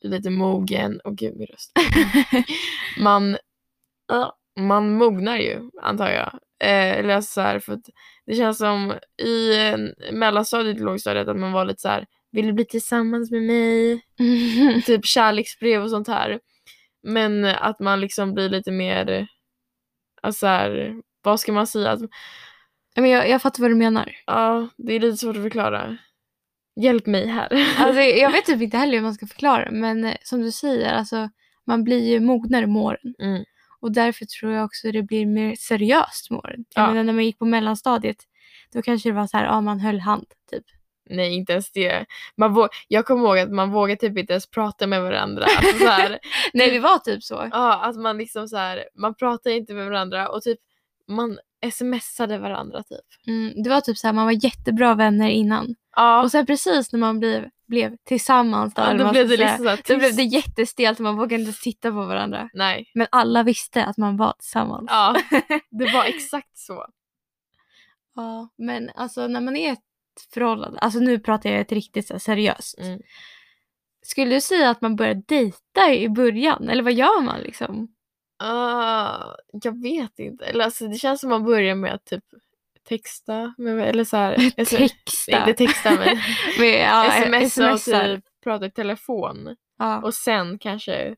lite 0.03 0.29
mogen. 0.29 0.99
Och 1.03 1.15
gud 1.17 1.37
min 1.37 1.47
röst. 1.47 1.71
man, 2.99 3.37
man 4.59 4.93
mognar 4.97 5.37
ju 5.37 5.69
antar 5.81 6.09
jag. 6.09 6.33
Eh, 6.59 6.97
eller 6.97 7.15
alltså 7.15 7.31
så 7.31 7.41
här, 7.41 7.59
för 7.59 7.73
att 7.73 7.85
det 8.25 8.35
känns 8.35 8.57
som 8.57 8.93
i 9.21 9.53
mellanstadiet 10.11 10.77
och 10.77 10.85
lågstadiet 10.85 11.27
att 11.27 11.37
man 11.37 11.51
var 11.51 11.65
lite 11.65 11.81
så 11.81 11.87
här, 11.89 12.05
vill 12.37 12.47
du 12.47 12.53
bli 12.53 12.65
tillsammans 12.65 13.31
med 13.31 13.41
mig? 13.41 14.01
typ 14.85 15.05
kärleksbrev 15.05 15.83
och 15.83 15.89
sånt 15.89 16.07
här. 16.07 16.39
Men 17.03 17.45
att 17.45 17.79
man 17.79 18.01
liksom 18.01 18.33
blir 18.33 18.49
lite 18.49 18.71
mer, 18.71 19.27
alltså 20.21 20.39
så 20.39 20.47
här, 20.47 20.95
vad 21.21 21.39
ska 21.39 21.51
man 21.53 21.67
säga? 21.67 21.91
Att, 21.91 21.99
men 22.95 23.09
jag, 23.09 23.29
jag 23.29 23.41
fattar 23.41 23.61
vad 23.61 23.71
du 23.71 23.75
menar. 23.75 24.11
ja, 24.25 24.67
det 24.77 24.93
är 24.93 24.99
lite 24.99 25.17
svårt 25.17 25.35
att 25.37 25.43
förklara. 25.43 25.97
Hjälp 26.81 27.05
mig 27.05 27.27
här. 27.27 27.49
Alltså, 27.77 28.01
jag 28.01 28.31
vet 28.31 28.45
typ 28.45 28.61
inte 28.61 28.77
heller 28.77 28.93
hur 28.93 29.01
man 29.01 29.13
ska 29.13 29.27
förklara, 29.27 29.71
men 29.71 30.13
som 30.23 30.41
du 30.41 30.51
säger, 30.51 30.93
alltså, 30.93 31.29
man 31.67 31.83
blir 31.83 32.09
ju 32.09 32.19
mognare 32.19 32.67
med 32.67 32.81
åren. 32.81 33.15
Mm. 33.19 33.43
Och 33.79 33.91
därför 33.91 34.25
tror 34.25 34.51
jag 34.51 34.65
också 34.65 34.91
det 34.91 35.03
blir 35.03 35.25
mer 35.25 35.55
seriöst 35.55 36.31
med 36.31 36.37
åren. 36.39 36.65
Jag 36.75 36.83
Ja. 36.83 36.87
menar 36.87 37.03
när 37.03 37.13
man 37.13 37.25
gick 37.25 37.39
på 37.39 37.45
mellanstadiet, 37.45 38.17
då 38.73 38.81
kanske 38.81 39.09
det 39.09 39.13
var 39.13 39.27
så 39.27 39.37
här, 39.37 39.45
ja 39.45 39.61
man 39.61 39.79
höll 39.79 39.99
hand 39.99 40.25
typ. 40.51 40.63
Nej, 41.09 41.33
inte 41.35 41.53
ens 41.53 41.71
det. 41.71 42.05
Man 42.37 42.55
vå- 42.57 42.69
jag 42.87 43.05
kommer 43.05 43.23
ihåg 43.27 43.39
att 43.39 43.51
man 43.51 43.71
vågar 43.71 43.95
typ 43.95 44.17
inte 44.17 44.33
ens 44.33 44.49
prata 44.49 44.87
med 44.87 45.01
varandra. 45.01 45.43
Alltså 45.57 45.77
så 45.79 45.87
här, 45.87 46.19
Nej 46.53 46.71
det 46.71 46.79
var 46.79 46.97
typ 46.97 47.23
så. 47.23 47.49
ja, 47.51 47.73
att 47.83 47.95
man 47.95 48.17
liksom 48.17 48.47
så 48.47 48.57
här, 48.57 48.83
man 48.95 49.15
pratar 49.15 49.51
inte 49.51 49.73
med 49.73 49.85
varandra 49.85 50.29
och 50.29 50.41
typ 50.41 50.59
man 51.07 51.39
smsade 51.73 52.37
varandra 52.37 52.83
typ. 52.83 53.27
Mm, 53.27 53.63
det 53.63 53.69
var 53.69 53.81
typ 53.81 53.97
så 53.97 54.07
här, 54.07 54.13
man 54.13 54.25
var 54.25 54.45
jättebra 54.45 54.93
vänner 54.95 55.29
innan. 55.29 55.75
Ja, 55.95 56.23
Och 56.23 56.31
sen 56.31 56.45
precis 56.45 56.91
när 56.91 56.99
man 56.99 57.19
blev, 57.19 57.49
blev 57.67 57.97
tillsammans, 58.05 58.73
då, 58.73 58.81
ja 58.81 58.93
då 58.93 59.03
vad 59.03 59.13
blev 59.13 59.27
det 59.29 59.37
liksom 59.37 59.65
säga, 59.65 59.77
då 59.87 59.97
blev 59.97 60.15
det 60.15 60.23
jättestelt 60.23 60.99
och 60.99 61.03
man 61.03 61.15
vågade 61.17 61.43
inte 61.43 61.59
titta 61.61 61.91
på 61.91 62.05
varandra. 62.05 62.49
Nej. 62.53 62.91
Men 62.93 63.07
alla 63.11 63.43
visste 63.43 63.85
att 63.85 63.97
man 63.97 64.17
var 64.17 64.33
tillsammans. 64.39 64.85
Ja, 64.89 65.15
det 65.69 65.93
var 65.93 66.03
exakt 66.05 66.57
så. 66.57 66.85
Ja, 68.15 68.49
men 68.57 68.89
alltså 68.95 69.27
när 69.27 69.41
man 69.41 69.55
är 69.57 69.77
förhållande, 70.33 70.79
alltså 70.79 70.99
nu 70.99 71.19
pratar 71.19 71.49
jag 71.49 71.59
ett 71.59 71.71
riktigt 71.71 72.11
här, 72.11 72.19
seriöst. 72.19 72.79
Mm. 72.79 72.99
Skulle 74.01 74.35
du 74.35 74.41
säga 74.41 74.69
att 74.69 74.81
man 74.81 74.95
börjar 74.95 75.21
dejta 75.27 75.93
i 75.93 76.09
början? 76.09 76.69
Eller 76.69 76.83
vad 76.83 76.93
gör 76.93 77.21
man 77.21 77.41
liksom? 77.41 77.87
Ah, 78.39 79.35
jag 79.51 79.81
vet 79.81 80.19
inte. 80.19 80.45
Eller 80.45 80.65
alltså, 80.65 80.87
det 80.87 80.95
känns 80.95 81.21
som 81.21 81.29
man 81.29 81.43
börjar 81.45 81.75
med 81.75 81.93
att 81.93 82.05
typ 82.05 82.23
texta. 82.89 83.53
Med, 83.57 83.79
eller 83.79 84.03
så 84.03 84.17
här, 84.17 84.35
Texta. 84.65 85.39
Inte 85.39 85.53
texta 85.53 85.91
men 85.91 86.17
Med, 86.59 86.81
ja, 86.81 87.39
smsa 87.49 87.73
och 87.73 87.79
typ 87.81 88.25
prata 88.43 88.65
i 88.65 88.71
telefon. 88.71 89.55
Ja. 89.77 90.01
Och 90.01 90.13
sen 90.13 90.59
kanske 90.59 91.15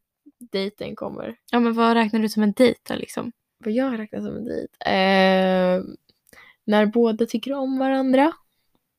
dejten 0.51 0.95
kommer. 0.95 1.35
ja, 1.51 1.59
men 1.59 1.73
vad 1.73 1.93
räknar 1.93 2.19
du 2.19 2.29
som 2.29 2.43
en 2.43 2.53
dejt 2.53 2.79
då 2.89 2.95
liksom? 2.95 3.31
Vad 3.65 3.73
jag 3.73 3.99
räknar 3.99 4.19
som 4.19 4.35
en 4.35 4.45
dejt? 4.45 4.73
Eh, 4.85 5.83
när 6.65 6.85
båda 6.85 7.25
tycker 7.25 7.53
om 7.53 7.79
varandra. 7.79 8.31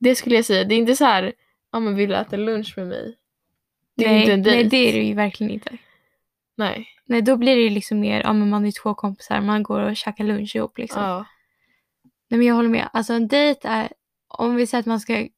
Det 0.01 0.15
skulle 0.15 0.35
jag 0.37 0.45
säga. 0.45 0.65
Det 0.65 0.75
är 0.75 0.79
inte 0.79 0.97
så 0.97 1.05
här, 1.05 1.33
ja 1.73 1.81
men 1.81 1.95
vill 1.97 2.09
du 2.09 2.15
äta 2.17 2.37
lunch 2.37 2.75
med 2.77 2.87
mig? 2.87 3.17
Det 3.97 4.05
är 4.05 4.09
nej, 4.11 4.21
inte 4.21 4.33
en 4.33 4.43
dejt. 4.43 4.57
nej, 4.61 4.69
det 4.69 4.77
är 4.89 4.93
det 4.93 5.03
ju 5.09 5.15
verkligen 5.15 5.53
inte. 5.53 5.77
Nej. 6.57 6.89
Nej, 7.05 7.23
då 7.23 7.37
blir 7.37 7.57
det 7.57 7.63
ju 7.63 7.71
liksom 7.71 8.01
mer, 8.01 8.21
ja 8.21 8.33
men 8.33 8.51
man 8.51 8.67
är 8.67 8.73
två 8.83 8.95
kompisar, 8.95 9.41
man 9.41 9.63
går 9.63 9.81
och 9.81 9.97
käkar 9.97 10.25
lunch 10.25 10.57
ihop 10.57 10.79
liksom. 10.79 11.03
Ja. 11.03 11.27
Nej 12.29 12.39
men 12.39 12.47
jag 12.47 12.55
håller 12.55 12.69
med. 12.69 12.89
Alltså 12.93 13.13
en 13.13 13.29
dejt 13.29 13.69
är, 13.69 13.93
om 14.29 14.57
vi 14.57 14.67
säger 14.67 14.81
att 14.81 14.87
man 14.87 15.01
ska 15.01 15.29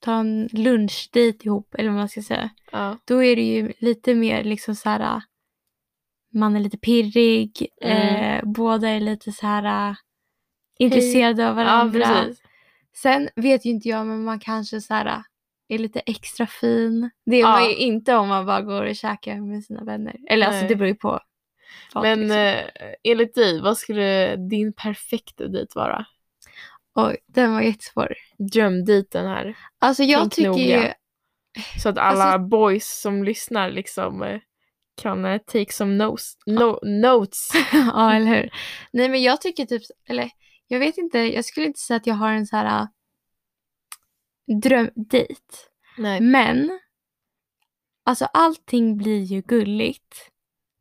ta 0.00 0.14
en 0.14 0.48
lunchdejt 0.52 1.44
ihop, 1.46 1.74
eller 1.74 1.88
vad 1.88 1.98
man 1.98 2.08
ska 2.08 2.22
säga. 2.22 2.50
Ja. 2.72 2.98
Då 3.04 3.24
är 3.24 3.36
det 3.36 3.42
ju 3.42 3.72
lite 3.78 4.14
mer 4.14 4.44
liksom 4.44 4.74
så 4.74 4.88
här. 4.88 5.22
Man 6.32 6.56
är 6.56 6.60
lite 6.60 6.78
pirrig, 6.78 7.66
Mm. 7.82 8.14
eh, 8.38 8.44
båda 8.44 8.88
är 8.88 9.00
lite 9.00 9.32
så 9.32 9.46
här 9.46 9.96
intresserade 10.78 11.48
av 11.48 11.56
varandra. 11.56 12.00
ja, 12.00 12.06
precis. 12.24 12.42
Sen 12.96 13.28
vet 13.36 13.64
ju 13.66 13.70
inte 13.70 13.88
jag, 13.88 14.06
men 14.06 14.24
man 14.24 14.40
kanske 14.40 14.80
så 14.80 14.94
här 14.94 15.06
äh, 15.06 15.18
är 15.68 15.78
lite 15.78 16.00
extra 16.00 16.46
fin. 16.46 17.10
Det 17.26 17.36
är 17.36 17.40
Ja. 17.40 17.50
man 17.50 17.64
ju 17.64 17.74
inte 17.76 18.14
om 18.14 18.28
man 18.28 18.46
bara 18.46 18.60
går 18.60 18.82
och 18.84 18.96
käkar 18.96 19.36
med 19.36 19.64
sina 19.64 19.84
vänner. 19.84 20.16
Eller 20.28 20.46
alltså 20.46 20.60
Nej. 20.60 20.68
det 20.68 20.76
beror 20.76 20.88
ju 20.88 20.94
på. 20.94 21.20
vad, 21.94 22.02
Men 22.02 22.20
liksom. 22.20 22.36
eh, 22.38 22.64
enligt 23.04 23.34
dig, 23.34 23.60
vad 23.60 23.78
skulle 23.78 24.36
din 24.36 24.72
perfekta 24.72 25.46
dejt 25.48 25.72
vara? 25.74 26.04
Oj, 26.94 27.16
den 27.26 27.52
var 27.54 27.60
jättesvår. 27.60 28.14
Drömdejten 28.52 29.26
här. 29.26 29.56
Alltså 29.78 30.02
jag 30.02 30.20
Tänk 30.20 30.32
tycker 30.34 30.48
noga. 30.48 30.62
ju, 30.86 30.92
Så 31.82 31.88
att 31.88 31.98
alla 31.98 32.24
Alltså- 32.24 32.48
boys 32.48 33.00
som 33.00 33.24
lyssnar 33.24 33.70
liksom 33.70 34.22
eh, 34.22 34.40
kan 35.02 35.24
eh, 35.24 35.38
take 35.38 35.72
some 35.72 35.94
notes. 36.04 36.32
No, 36.46 36.78
notes. 36.82 37.48
ja 37.72 38.12
eller 38.14 38.26
hur. 38.26 38.50
Nej 38.92 39.08
men 39.08 39.22
jag 39.22 39.40
tycker 39.40 39.64
typ, 39.66 39.82
eller 40.08 40.30
jag 40.72 40.78
vet 40.80 40.98
inte, 40.98 41.18
jag 41.18 41.44
skulle 41.44 41.66
inte 41.66 41.80
säga 41.80 41.96
att 41.96 42.06
jag 42.06 42.14
har 42.14 42.32
en 42.32 42.46
så 42.46 42.56
här 42.56 42.80
äh, 42.80 42.86
drömdejt. 44.60 45.40
Men 46.20 46.80
alltså 48.04 48.24
allting 48.24 48.96
blir 48.96 49.22
ju 49.22 49.40
gulligt 49.40 50.30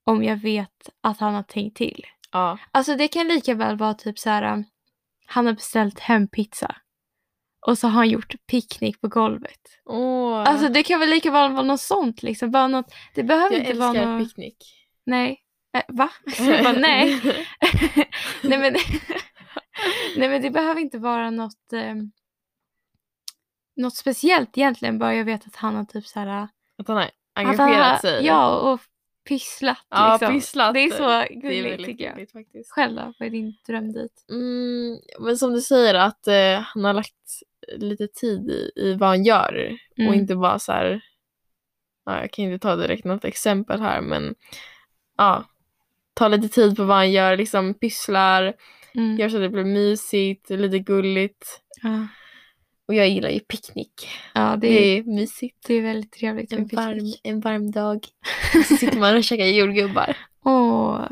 om 0.06 0.24
jag 0.24 0.36
vet 0.36 0.90
att 1.02 1.20
han 1.20 1.34
har 1.34 1.44
tänkt 1.44 1.78
till. 1.78 2.06
Ja. 2.32 2.58
Alltså 2.72 2.96
det 2.96 3.08
kan 3.08 3.28
lika 3.28 3.54
väl 3.54 3.78
vara 3.78 3.94
typ 3.94 4.20
så 4.20 4.30
här. 4.30 4.44
äh, 4.58 4.64
Han 5.26 5.46
har 5.46 5.54
beställt 5.54 6.00
hem 6.00 6.28
pizza. 6.28 6.76
Och 7.68 7.78
så 7.78 7.88
har 7.88 7.94
han 7.96 8.10
gjort 8.10 8.36
picknick 8.48 9.02
på 9.02 9.08
golvet. 9.08 9.60
Åh. 9.86 10.44
Alltså 10.48 10.70
det 10.70 10.84
kan 10.84 11.00
väl 11.00 11.10
lika 11.10 11.32
väl 11.32 11.52
vara 11.52 11.64
något 11.64 11.82
sånt 11.82 12.24
liksom. 12.24 12.52
Bara 12.52 12.68
något, 12.68 12.94
det 13.16 13.24
behöver 13.24 13.56
jag 13.56 13.66
inte 13.66 13.80
vara 13.80 13.90
älskar 13.90 14.06
något... 14.06 14.28
picknick. 14.28 14.58
Nej. 15.06 15.44
Äh, 15.74 15.82
va? 15.88 16.10
Jag 16.40 16.64
bara, 16.64 16.74
nej. 16.80 17.22
nej, 18.44 18.60
men, 18.60 18.76
nej 20.18 20.30
men 20.30 20.42
det 20.42 20.50
behöver 20.50 20.82
inte 20.82 20.98
vara 20.98 21.30
något, 21.30 21.74
eh, 21.74 21.96
något 23.76 23.96
speciellt 23.96 24.58
egentligen. 24.58 25.00
Bara 25.00 25.16
jag 25.16 25.26
vet 25.26 25.48
att 25.48 25.56
han 25.56 25.76
har 25.76 25.86
typ 25.86 26.06
så 26.06 26.20
här... 26.20 26.48
Att 26.78 26.88
han 26.88 26.98
har 26.98 27.04
han 27.36 27.46
engagerat 27.48 27.92
har- 27.92 27.98
sig. 27.98 28.26
Ja, 28.26 28.58
och 28.74 28.80
pysslat. 29.28 29.78
Ja, 29.90 30.12
liksom. 30.14 30.34
pysslat. 30.34 30.74
Det 30.74 30.80
är 30.80 30.90
så 30.92 31.34
gulligt 31.34 31.86
tycker 31.86 32.06
jag. 32.06 32.14
gulligt 32.14 32.32
faktiskt. 32.32 32.72
Själv 32.72 32.96
då? 32.96 33.14
Vad 33.20 33.28
är 33.28 33.30
din 33.30 33.54
drömdejt? 33.68 34.14
Mm, 34.30 34.98
men 35.20 35.38
som 35.38 35.54
du 35.54 35.62
säger 35.62 35.94
att 35.96 36.28
eh, 36.28 36.60
han 36.60 36.84
har 36.84 36.94
lagt 36.94 37.14
lite 37.78 38.08
tid 38.08 38.50
i, 38.50 38.72
i 38.76 38.94
vad 38.94 39.10
han 39.10 39.24
gör 39.24 39.78
och 39.92 40.00
Mm. 40.00 40.14
inte 40.14 40.36
bara 40.36 40.60
så 40.60 40.72
här, 40.72 41.02
ja, 42.06 42.22
jag 42.22 42.32
kan 42.32 42.46
inte 42.46 42.60
ta 42.68 42.76
direkt 42.76 43.06
något 43.06 43.26
exempel 43.26 43.82
här 43.82 44.02
men 44.02 44.36
ja, 45.18 45.46
ta 46.14 46.28
lite 46.28 46.50
tid 46.50 46.76
på 46.78 46.84
vad 46.84 46.98
han 46.98 47.12
gör, 47.12 47.38
liksom 47.38 47.74
pysslar, 47.74 48.54
Mm. 48.96 49.18
gör 49.18 49.30
så 49.30 49.36
att 49.38 49.42
det 49.44 49.50
blir 49.50 49.64
mysigt, 49.64 50.50
lite 50.50 50.80
gulligt. 50.80 51.62
Ja. 51.84 52.08
Och 52.88 52.94
jag 52.96 53.10
gillar 53.10 53.30
ju 53.30 53.40
picknick. 53.40 54.10
ja, 54.34 54.42
det, 54.52 54.68
Det 54.68 54.98
är, 54.98 55.00
är 55.00 55.04
mysigt. 55.04 55.58
det 55.68 55.74
är 55.74 55.82
väldigt 55.82 56.12
trevligt 56.12 56.52
En 56.54 56.60
med 56.60 56.70
picknick. 56.70 56.86
varm, 56.86 57.14
en 57.24 57.40
varm 57.40 57.72
dag. 57.72 58.06
Så 58.68 58.76
sitter 58.76 59.00
man 59.00 59.18
och 59.18 59.24
käkar 59.24 59.46
jordgubbar. 59.46 60.18
Åh, 60.46 61.06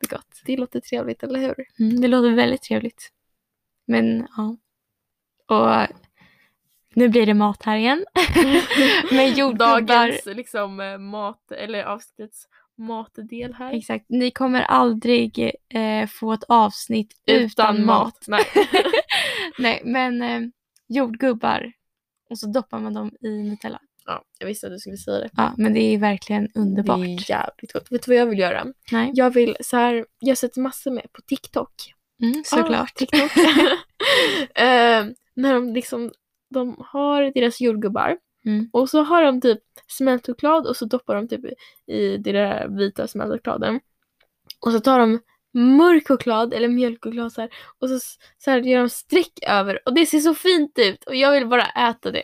det 0.00 0.06
är 0.06 0.10
gott. 0.16 0.42
Det 0.44 0.56
låter 0.56 0.80
trevligt, 0.80 1.22
eller 1.22 1.40
hur? 1.40 1.54
Mm, 1.80 2.00
det 2.00 2.08
låter 2.08 2.30
väldigt 2.30 2.62
trevligt. 2.62 3.10
Men 3.86 4.26
ja. 4.36 4.56
Och 5.48 5.96
nu 6.94 7.08
blir 7.08 7.26
det 7.26 7.34
mat 7.34 7.62
här 7.62 7.76
igen. 7.76 8.04
Men 9.10 9.34
jordgubbar. 9.34 9.80
Dagens 9.80 10.26
liksom 10.26 10.80
eh, 10.80 10.98
mat, 10.98 11.52
eller 11.52 11.84
avsnittets 11.84 12.48
matdel 12.78 13.54
här. 13.54 13.72
Exakt. 13.74 14.04
Ni 14.08 14.30
kommer 14.30 14.62
aldrig 14.62 15.52
eh, 15.68 16.06
få 16.08 16.32
ett 16.32 16.44
avsnitt 16.48 17.14
utan, 17.26 17.84
mat. 17.84 18.24
Nej. 18.28 18.44
Nej, 19.58 19.82
men 19.84 20.22
eh, 20.22 20.40
jordgubbar. 20.88 21.72
Och 22.30 22.38
så 22.38 22.46
doppar 22.46 22.78
man 22.78 22.94
dem 22.94 23.12
i 23.20 23.28
Nutella. 23.28 23.80
ja, 24.06 24.22
jag 24.38 24.46
visste 24.46 24.66
att 24.66 24.72
du 24.72 24.78
skulle 24.78 24.96
säga 24.96 25.18
det. 25.18 25.30
Ja, 25.36 25.54
men 25.56 25.72
det 25.74 25.80
är 25.80 25.98
verkligen 25.98 26.48
underbart. 26.54 26.98
Det 26.98 27.04
är 27.04 27.30
jävligt 27.30 27.72
gott. 27.72 27.92
Vet 27.92 28.02
du 28.02 28.10
vad 28.10 28.20
jag 28.20 28.26
vill 28.26 28.38
göra? 28.38 28.66
Nej, 28.92 29.10
Jag 29.14 29.30
vill 29.30 29.56
så 29.60 29.76
här, 29.76 30.06
jag 30.18 30.30
har 30.30 30.36
sett 30.36 30.56
massor 30.56 30.90
med 30.90 31.12
på 31.12 31.22
TikTok. 31.22 31.72
mm, 32.22 32.42
såklart. 32.44 32.90
Ah, 32.92 32.98
TikTok. 32.98 33.36
eh, 34.54 35.04
när 35.34 35.54
de 35.54 35.72
liksom, 35.74 36.12
de 36.54 36.76
har 36.78 37.22
deras 37.34 37.60
jordgubbar 37.60 38.16
Mm. 38.46 38.68
och 38.72 38.90
så 38.90 39.02
har 39.02 39.22
de 39.22 39.40
typ 39.40 39.58
smältchoklad 39.86 40.66
och 40.66 40.76
så 40.76 40.84
doppar 40.84 41.14
de 41.14 41.28
typ 41.28 41.44
i 41.86 42.16
det 42.16 42.32
där 42.32 42.68
vita 42.68 43.08
smältchokladen. 43.08 43.80
Och 44.60 44.72
så 44.72 44.80
tar 44.80 44.98
de 44.98 45.20
mörk 45.52 46.08
choklad 46.08 46.54
eller 46.54 46.68
mjölkchoklad 46.68 47.32
så 47.32 47.40
här, 47.40 47.50
och 47.78 47.88
så, 47.88 47.98
så 48.38 48.50
här 48.50 48.60
gör 48.60 48.80
de 48.80 48.88
streck 48.88 49.38
över 49.42 49.88
och 49.88 49.94
det 49.94 50.06
ser 50.06 50.20
så 50.20 50.34
fint 50.34 50.78
ut 50.78 51.04
och 51.04 51.14
jag 51.14 51.32
vill 51.32 51.46
bara 51.46 51.66
äta 51.66 52.10
det. 52.10 52.22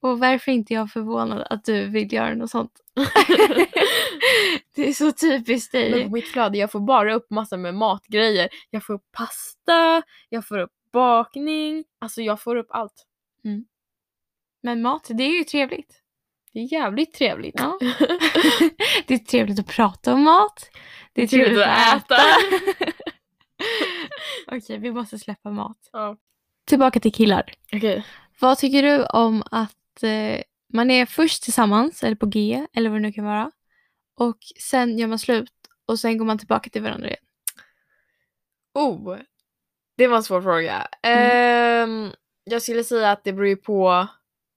Och 0.00 0.18
varför 0.20 0.50
är 0.50 0.54
inte 0.54 0.74
jag 0.74 0.90
förvånad 0.90 1.46
att 1.50 1.64
du 1.64 1.86
vill 1.88 2.12
göra 2.12 2.34
något 2.34 2.50
sånt? 2.50 2.72
det 4.74 4.88
är 4.88 4.92
så 4.92 5.12
typiskt 5.12 5.72
Men 5.72 5.90
dig. 5.92 6.04
på 6.04 6.10
mitt 6.10 6.28
flöde 6.28 6.58
jag 6.58 6.70
får 6.72 6.80
bara 6.80 7.14
upp 7.14 7.30
massor 7.30 7.56
med 7.56 7.74
matgrejer. 7.74 8.48
Jag 8.70 8.86
får 8.86 8.94
upp 8.94 9.12
pasta, 9.12 10.02
jag 10.28 10.46
får 10.46 10.58
upp 10.58 10.72
bakning, 10.92 11.84
alltså 11.98 12.22
jag 12.22 12.40
får 12.40 12.56
upp 12.56 12.68
allt. 12.70 13.06
Men 14.64 14.82
mat, 14.82 15.10
det 15.14 15.22
är 15.22 15.38
ju 15.38 15.44
trevligt. 15.44 16.00
Det 16.52 16.58
är 16.58 16.72
jävligt 16.72 17.14
trevligt. 17.14 17.54
Ja. 17.58 17.78
det 19.06 19.14
är 19.14 19.18
trevligt 19.18 19.58
att 19.58 19.66
prata 19.66 20.14
om 20.14 20.22
mat. 20.22 20.70
Det 21.12 21.22
är 21.22 21.26
trevligt, 21.26 21.58
att 21.58 21.96
äta. 21.96 22.16
Okej, 24.56 24.78
vi 24.78 24.92
måste 24.92 25.18
släppa 25.18 25.50
mat. 25.50 25.88
Ja. 25.92 26.16
Tillbaka 26.66 27.00
till 27.00 27.12
killar. 27.12 27.52
Okej. 27.72 28.06
Vad 28.40 28.58
tycker 28.58 28.82
du 28.82 29.04
om 29.04 29.42
att 29.50 30.02
eh, 30.02 30.40
man 30.72 30.90
är 30.90 31.06
först 31.06 31.42
tillsammans, 31.42 32.04
eller 32.04 32.16
på 32.16 32.26
G, 32.26 32.66
eller 32.72 32.90
vad 32.90 32.98
det 32.98 33.02
nu 33.02 33.12
kan 33.12 33.24
vara. 33.24 33.50
Och 34.16 34.38
sen 34.60 34.98
gör 34.98 35.06
man 35.06 35.18
slut 35.18 35.52
och 35.86 35.98
sen 35.98 36.18
går 36.18 36.24
man 36.24 36.38
tillbaka 36.38 36.70
till 36.70 36.82
varandra 36.82 37.08
igen. 37.08 37.24
Oh, 38.74 39.18
det 39.96 40.06
var 40.06 40.16
en 40.16 40.22
svår 40.22 40.42
fråga. 40.42 40.88
Ehm, 41.02 42.10
jag 42.44 42.62
skulle 42.62 42.84
säga 42.84 43.10
att 43.10 43.24
det 43.24 43.32
beror 43.32 43.48
ju 43.48 43.56
på 43.56 44.08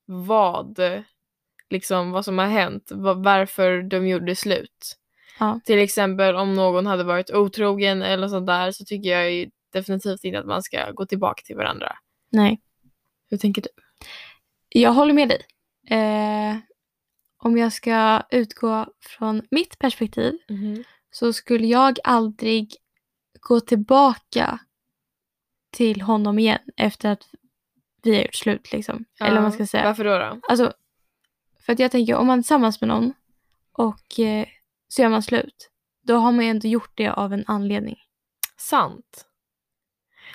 vad, 0.08 0.80
liksom 1.70 2.12
vad 2.12 2.26
som 2.26 2.38
har 2.38 2.48
hänt, 2.48 2.92
va- 2.92 3.14
varför 3.14 3.82
de 3.82 4.08
gjorde 4.08 4.36
slut. 4.36 4.98
Ja. 5.40 5.60
Till 5.66 5.80
exempel 5.80 6.36
om 6.36 6.54
någon 6.54 6.86
hade 6.86 7.04
varit 7.04 7.32
otrogen 7.32 8.02
eller 8.02 8.28
sånt 8.28 8.48
där 8.48 8.72
så 8.72 8.86
tycker 8.86 9.10
jag 9.10 9.32
ju 9.32 9.50
definitivt 9.74 10.24
inte 10.24 10.40
att 10.40 10.46
man 10.46 10.64
ska 10.64 10.92
gå 10.92 11.06
tillbaka 11.06 11.42
till 11.46 11.56
varandra. 11.56 11.98
Nej. 12.30 12.62
Hur 13.30 13.38
tänker 13.38 13.62
du? 13.62 13.70
Jag 14.70 14.94
håller 14.94 15.14
med 15.14 15.30
dig. 15.30 15.42
Eh, 15.90 16.56
om 17.38 17.58
jag 17.58 17.74
ska 17.74 18.22
utgå 18.30 18.86
från 19.00 19.42
mitt 19.52 19.80
perspektiv 19.80 20.38
så 21.12 21.34
skulle 21.34 21.68
jag 21.68 22.00
aldrig 22.04 22.76
gå 23.40 23.60
tillbaka 23.60 24.60
till 25.72 26.02
honom 26.02 26.40
igen 26.40 26.60
efter 26.78 27.12
att 27.12 27.24
vi 28.08 28.16
har 28.16 28.24
gjort 28.24 28.36
slut. 28.36 28.72
Liksom. 28.72 29.06
Eller 29.20 29.34
vad 29.34 29.42
man 29.42 29.52
ska 29.52 29.66
säga. 29.66 29.84
Varför 29.84 30.04
då? 30.04 30.18
då? 30.18 30.40
Alltså, 30.50 30.74
för 31.66 31.74
att 31.74 31.80
jag 31.80 31.92
tänker 31.92 32.16
om 32.16 32.28
man 32.28 32.40
är 32.40 32.44
tillsammans 32.44 32.82
med 32.82 32.88
någon 32.88 33.14
och 33.72 34.20
eh, 34.20 34.46
så 34.88 35.02
gör 35.02 35.10
man 35.10 35.24
slut. 35.24 35.70
Då 36.04 36.16
har 36.16 36.32
man 36.32 36.46
ju 36.46 36.52
ändå 36.52 36.68
gjort 36.68 36.92
det 36.96 37.10
av 37.10 37.34
en 37.34 37.44
anledning. 37.48 37.96
Sant. 38.58 39.26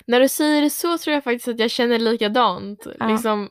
När 0.06 0.20
du 0.20 0.28
säger 0.28 0.62
det 0.62 0.70
så 0.70 0.98
tror 0.98 1.14
jag 1.14 1.24
faktiskt 1.24 1.48
att 1.48 1.58
jag 1.58 1.70
känner 1.70 1.98
likadant. 1.98 2.86
Ja. 2.98 3.08
Liksom, 3.08 3.50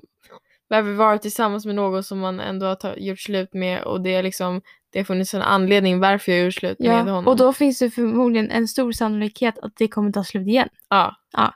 varför 0.67 0.91
vara 0.93 1.17
tillsammans 1.17 1.65
med 1.65 1.75
någon 1.75 2.03
som 2.03 2.19
man 2.19 2.39
ändå 2.39 2.65
har 2.65 2.95
gjort 2.97 3.19
slut 3.19 3.53
med 3.53 3.84
och 3.84 4.01
det 4.01 4.15
är 4.15 4.23
liksom 4.23 4.62
det 4.89 4.99
har 4.99 5.03
funnits 5.03 5.34
en 5.34 5.41
anledning 5.41 5.99
varför 5.99 6.31
jag 6.31 6.45
gjort 6.45 6.53
slut 6.53 6.79
med 6.79 6.88
Ja, 6.88 6.97
honom. 6.97 7.27
och 7.27 7.38
då 7.38 7.53
finns 7.53 7.79
det 7.79 7.91
förmodligen 7.91 8.51
en 8.51 8.67
stor 8.67 8.91
sannolikhet 8.91 9.60
att 9.60 9.75
det 9.75 9.88
kommer 9.88 10.12
ta 10.12 10.23
slut 10.23 10.47
igen. 10.47 10.69
Ja. 10.89 11.15
Ja. 11.31 11.53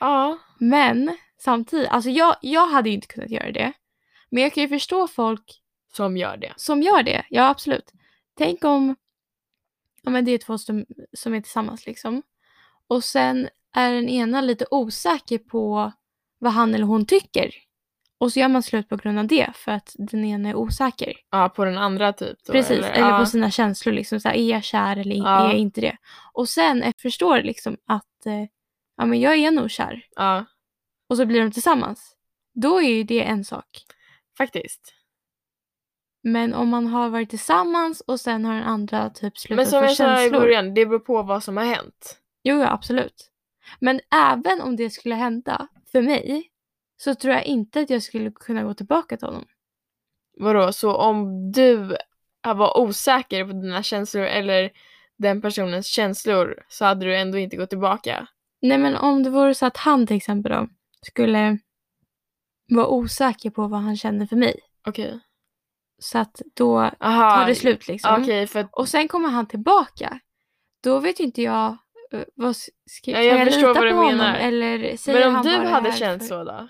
Ja. 0.00 0.38
Men 0.58 1.16
samtidigt, 1.38 1.88
alltså 1.88 2.10
jag, 2.10 2.36
jag 2.40 2.66
hade 2.66 2.90
inte 2.90 3.06
kunnat 3.06 3.30
göra 3.30 3.52
det. 3.52 3.72
Men 4.30 4.42
jag 4.42 4.52
kan 4.54 4.62
ju 4.62 4.68
förstå 4.68 5.08
folk 5.08 5.60
Som 5.92 6.16
gör 6.16 6.36
det. 6.36 6.52
som 6.56 6.82
gör 6.82 7.02
det. 7.02 7.24
Ja, 7.30 7.48
absolut. 7.48 7.92
Tänk 8.38 8.64
om 8.64 8.96
ja, 10.02 10.10
men 10.10 10.24
det 10.24 10.30
är 10.32 10.38
två 10.38 10.58
som, 10.58 10.84
som 11.12 11.34
är 11.34 11.40
tillsammans 11.40 11.86
liksom. 11.86 12.22
Och 12.88 13.04
sen 13.04 13.48
är 13.74 13.92
den 13.92 14.08
ena 14.08 14.40
lite 14.40 14.66
osäker 14.70 15.38
på 15.38 15.92
vad 16.38 16.52
han 16.52 16.74
eller 16.74 16.84
hon 16.86 17.06
tycker. 17.06 17.50
Och 18.18 18.32
så 18.32 18.40
gör 18.40 18.48
man 18.48 18.62
slut 18.62 18.88
på 18.88 18.96
grund 18.96 19.18
av 19.18 19.26
det 19.26 19.52
för 19.54 19.72
att 19.72 19.94
den 19.98 20.24
ena 20.24 20.48
är 20.48 20.54
osäker. 20.54 21.12
Ja, 21.30 21.48
på 21.48 21.64
den 21.64 21.78
andra 21.78 22.12
typ. 22.12 22.38
Då, 22.46 22.52
Precis, 22.52 22.78
eller, 22.84 23.08
ja. 23.10 23.18
på 23.18 23.26
sina 23.26 23.50
känslor. 23.50 23.92
Liksom, 23.94 24.20
så 24.20 24.28
här, 24.28 24.34
är 24.36 24.50
jag 24.50 24.64
kär 24.64 24.96
eller 24.96 25.16
Ja. 25.16 25.40
är 25.40 25.44
jag 25.44 25.54
inte 25.58 25.80
det? 25.80 25.96
Och 26.32 26.48
sen 26.48 26.82
eh, 26.82 26.92
förstår 26.98 27.42
liksom 27.42 27.76
att 27.86 28.26
eh, 28.26 28.32
ja, 28.96 29.06
men 29.06 29.20
jag 29.20 29.36
är 29.36 29.50
nog 29.50 29.70
kär. 29.70 30.06
Ja, 30.16 30.44
Och 31.08 31.16
så 31.16 31.26
blir 31.26 31.40
de 31.40 31.50
tillsammans. 31.52 32.16
Då 32.54 32.82
är 32.82 32.88
ju 32.88 33.02
det 33.04 33.24
en 33.24 33.44
sak. 33.44 33.84
faktiskt. 34.38 34.92
Men 36.22 36.54
om 36.54 36.68
man 36.68 36.86
har 36.86 37.08
varit 37.08 37.30
tillsammans 37.30 38.00
och 38.00 38.20
sen 38.20 38.44
har 38.44 38.54
den 38.54 38.62
andra 38.62 39.10
typ 39.10 39.38
slutat 39.38 39.56
Men 39.56 39.66
som 39.66 39.82
jag 39.82 39.96
sa 39.96 40.22
i 40.22 40.30
början, 40.30 40.74
det 40.74 40.86
beror 40.86 40.98
på 40.98 41.22
vad 41.22 41.42
som 41.42 41.56
har 41.56 41.64
hänt. 41.64 42.20
Jo, 42.42 42.58
ja, 42.58 42.70
absolut. 42.70 43.30
Men 43.80 44.00
även 44.14 44.60
om 44.60 44.76
det 44.76 44.90
skulle 44.90 45.14
hända 45.14 45.68
för 45.92 46.02
mig 46.02 46.50
så 46.96 47.14
tror 47.14 47.34
jag 47.34 47.44
inte 47.44 47.80
att 47.80 47.90
jag 47.90 48.02
skulle 48.02 48.30
kunna 48.30 48.62
gå 48.62 48.74
tillbaka 48.74 49.16
till 49.16 49.26
honom. 49.26 49.44
Vadå, 50.38 50.72
så 50.72 50.94
om 50.94 51.52
du 51.52 51.96
var 52.42 52.78
osäker 52.78 53.44
på 53.44 53.52
dina 53.52 53.82
känslor 53.82 54.24
eller 54.24 54.70
den 55.16 55.42
personens 55.42 55.86
känslor 55.86 56.64
så 56.68 56.84
hade 56.84 57.06
du 57.06 57.16
ändå 57.16 57.38
inte 57.38 57.56
gått 57.56 57.70
tillbaka? 57.70 58.28
Nej, 58.62 58.78
men 58.78 58.96
om 58.96 59.22
det 59.22 59.30
vore 59.30 59.54
så 59.54 59.66
att 59.66 59.76
han 59.76 60.06
till 60.06 60.16
exempel 60.16 60.52
då 60.52 60.68
skulle 61.06 61.58
vara 62.68 62.86
osäker 62.88 63.50
på 63.50 63.66
vad 63.68 63.80
han 63.80 63.96
känner 63.96 64.26
för 64.26 64.36
mig. 64.36 64.60
Okej. 64.88 65.20
Så 65.98 66.18
att 66.18 66.42
då 66.56 66.78
Aha. 67.00 67.36
tar 67.36 67.46
det 67.46 67.54
slut 67.54 67.88
liksom. 67.88 68.22
Okej, 68.22 68.46
för 68.46 68.68
Och 68.72 68.88
sen 68.88 69.08
kommer 69.08 69.28
han 69.28 69.46
tillbaka. 69.46 70.20
Då 70.82 70.98
vet 70.98 71.20
ju 71.20 71.24
inte 71.24 71.42
jag 71.42 71.76
eh, 72.12 72.20
vad 72.34 72.56
ska, 72.56 73.10
Ja, 73.10 73.20
jag 73.22 73.38
jag 73.40 73.46
lita 73.46 73.74
på 73.74 73.80
honom 73.80 74.06
menar. 74.06 74.34
eller 74.34 74.96
säger 74.96 75.18
Men 75.18 75.28
om 75.28 75.34
han 75.34 75.44
du 75.44 75.56
bara 75.56 75.68
hade 75.68 75.92
känt 75.92 76.22
för... 76.22 76.28
så 76.28 76.44
då? 76.44 76.68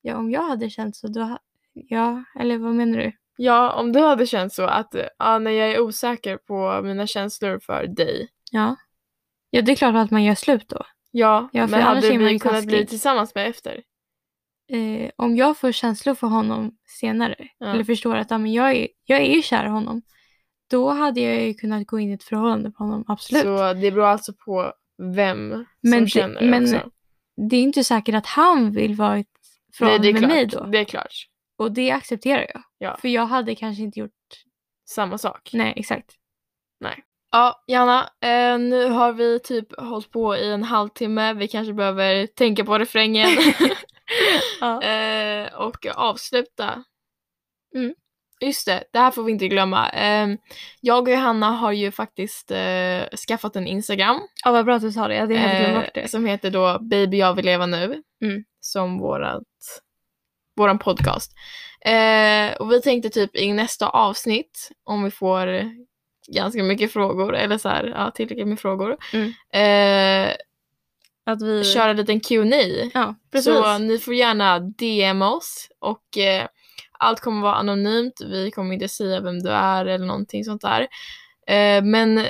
Ja, 0.00 0.16
om 0.16 0.30
jag 0.30 0.42
hade 0.42 0.70
känt 0.70 0.96
så 0.96 1.08
då... 1.08 1.38
Ja, 1.72 2.24
eller 2.38 2.58
vad 2.58 2.74
menar 2.74 2.98
du? 2.98 3.12
Ja, 3.36 3.72
om 3.72 3.92
du 3.92 4.00
hade 4.00 4.26
känt 4.26 4.52
så 4.52 4.64
att 4.64 4.94
ja, 5.18 5.38
när 5.38 5.50
jag 5.50 5.70
är 5.70 5.80
osäker 5.80 6.36
på 6.36 6.80
mina 6.82 7.06
känslor 7.06 7.58
för 7.58 7.86
dig. 7.86 8.28
Ja. 8.50 8.76
Ja, 9.50 9.62
det 9.62 9.72
är 9.72 9.76
klart 9.76 9.94
att 9.94 10.10
man 10.10 10.24
gör 10.24 10.34
slut 10.34 10.68
då. 10.68 10.84
Ja, 11.10 11.48
Ja, 11.52 11.66
men 11.66 11.82
hade 11.82 12.00
vi 12.18 12.30
ju 12.32 12.38
kunnat 12.38 12.66
bli 12.66 12.86
tillsammans 12.86 13.34
med 13.34 13.48
efter? 13.48 13.82
Eh, 14.72 15.10
om 15.16 15.36
jag 15.36 15.58
får 15.58 15.72
känslor 15.72 16.14
för 16.14 16.26
honom 16.26 16.76
senare, 17.00 17.36
Ja. 17.58 17.66
eller 17.66 17.84
förstår 17.84 18.16
att 18.16 18.30
ja, 18.30 18.38
men 18.38 18.52
jag, 18.52 18.76
är, 18.76 18.88
jag 19.04 19.20
är 19.20 19.34
ju 19.34 19.42
kär 19.42 19.64
i 19.64 19.68
honom, 19.68 20.02
då 20.70 20.90
hade 20.90 21.20
jag 21.20 21.42
ju 21.46 21.54
kunnat 21.54 21.86
gå 21.86 21.98
in 21.98 22.10
i 22.10 22.12
ett 22.12 22.24
förhållande 22.24 22.70
på 22.70 22.84
honom, 22.84 23.04
absolut. 23.08 23.42
Så 23.42 23.72
det 23.74 23.90
beror 23.90 24.04
alltså 24.06 24.32
på 24.44 24.72
vem 25.14 25.48
Men 25.80 25.92
som 25.92 26.00
det- 26.04 26.08
känner 26.10 26.42
men 26.50 26.62
också. 26.64 26.90
Det 27.50 27.56
är 27.56 27.62
inte 27.62 27.84
säkert 27.84 28.14
att 28.14 28.26
han 28.26 28.72
vill 28.72 28.94
vara 28.94 29.18
i 29.18 29.20
ett 29.20 29.26
Nej, 29.26 29.76
förhållande 29.78 30.06
det 30.06 30.08
är 30.10 30.12
med 30.12 30.20
klart. 30.20 30.30
mig 30.32 30.46
då. 30.46 30.64
Det 30.64 30.78
är 30.78 30.84
klart. 30.84 31.14
Och 31.58 31.72
det 31.72 31.90
accepterar 31.90 32.46
jag. 32.54 32.62
Ja. 32.78 32.96
För 33.00 33.08
jag 33.08 33.26
hade 33.26 33.54
kanske 33.54 33.82
inte 33.82 34.00
gjort... 34.00 34.10
Samma 34.90 35.18
sak. 35.18 35.50
Nej, 35.52 35.72
exakt. 35.76 36.14
Nej. 36.80 37.04
Ja, 37.32 37.64
Janna, 37.66 38.10
eh, 38.20 38.58
nu 38.58 38.86
har 38.86 39.12
vi 39.12 39.40
typ 39.40 39.80
hållit 39.80 40.10
på 40.10 40.36
i 40.36 40.52
en 40.52 40.62
halvtimme. 40.62 41.34
Vi 41.34 41.48
kanske 41.48 41.72
behöver 41.72 42.26
tänka 42.26 42.64
på 42.64 42.78
refrängen 42.78 43.28
Ja. 44.60 44.82
eh, 44.88 45.54
och 45.54 45.86
avsluta. 45.94 46.84
Mm. 47.74 47.94
Just 48.40 48.66
det, 48.66 48.84
det 48.92 48.98
här 48.98 49.10
får 49.10 49.22
vi 49.22 49.32
inte 49.32 49.48
glömma. 49.48 49.90
Eh, 49.90 50.28
jag 50.80 51.02
och 51.02 51.10
Johanna 51.10 51.50
har 51.50 51.72
ju 51.72 51.90
faktiskt 51.90 52.52
skaffat 53.28 53.56
en 53.56 53.66
Instagram 53.66 54.20
ja, 54.44 54.50
vad 54.52 54.64
bra 54.64 54.74
att 54.74 54.82
du 54.82 54.92
sa 54.92 55.08
det. 55.08 55.14
Jag 55.14 55.20
hade 55.20 55.36
helt 55.36 55.68
glömt 55.68 55.84
bort 55.84 55.94
det. 55.94 56.10
som 56.10 56.26
heter 56.26 56.50
då 56.50 56.78
Baby 56.80 57.16
jag 57.18 57.34
vill 57.34 57.44
leva 57.44 57.66
nu. 57.66 58.02
Mm. 58.22 58.44
Som 58.60 58.98
vårat, 58.98 59.42
våran 60.56 60.78
podcast. 60.78 61.32
Och 62.58 62.72
vi 62.72 62.82
tänkte 62.82 63.10
typ 63.10 63.36
i 63.36 63.52
nästa 63.52 63.88
avsnitt, 63.88 64.70
om 64.84 65.04
vi 65.04 65.10
får 65.10 65.46
ganska 66.28 66.62
mycket 66.62 66.92
frågor, 66.92 67.34
eller 67.36 67.58
så 67.58 67.68
här, 67.68 67.84
ja, 67.96 68.10
tillräckligt 68.10 68.48
med 68.48 68.60
frågor, 68.60 68.96
Mm. 69.12 69.32
eh, 69.52 70.34
Att 71.26 71.42
vi... 71.42 71.64
köra 71.64 71.90
en 71.90 71.96
liten 71.96 72.20
Q&A. 72.20 72.90
Ja, 72.94 73.14
precis. 73.32 73.54
Så 73.54 73.78
ni 73.78 73.98
får 73.98 74.14
gärna 74.14 74.58
DM 74.60 75.22
oss 75.22 75.68
och 75.78 76.18
eh, 76.18 76.46
allt 76.98 77.20
kommer 77.20 77.42
vara 77.42 77.54
anonymt. 77.54 78.20
Vi 78.20 78.50
kommer 78.50 78.74
inte 78.74 78.88
säga 78.88 79.20
vem 79.20 79.38
du 79.42 79.50
är 79.50 79.86
eller 79.86 80.06
någonting 80.06 80.44
sånt 80.44 80.62
där. 80.62 80.80
Eh, 81.46 81.82
men 81.84 82.26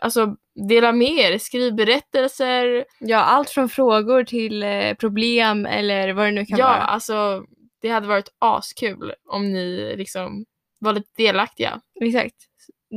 alltså 0.00 0.36
dela 0.68 0.92
med 0.92 1.08
er, 1.18 1.38
skriv 1.38 1.74
berättelser. 1.74 2.84
Ja, 2.98 3.16
allt 3.18 3.50
från 3.50 3.68
frågor 3.68 4.24
till 4.24 4.62
eh, 4.62 4.94
problem 4.94 5.66
eller 5.66 6.12
vad 6.12 6.26
det 6.26 6.30
nu 6.30 6.46
kan 6.46 6.58
Ja, 6.58 6.66
vara. 6.66 6.76
alltså 6.78 7.44
det 7.82 7.88
hade 7.88 8.06
varit 8.08 8.28
askul 8.38 9.12
om 9.28 9.52
ni 9.52 9.94
liksom 9.96 10.44
var 10.78 10.92
lite 10.92 11.10
delaktiga. 11.16 11.80
Exakt. 12.00 12.34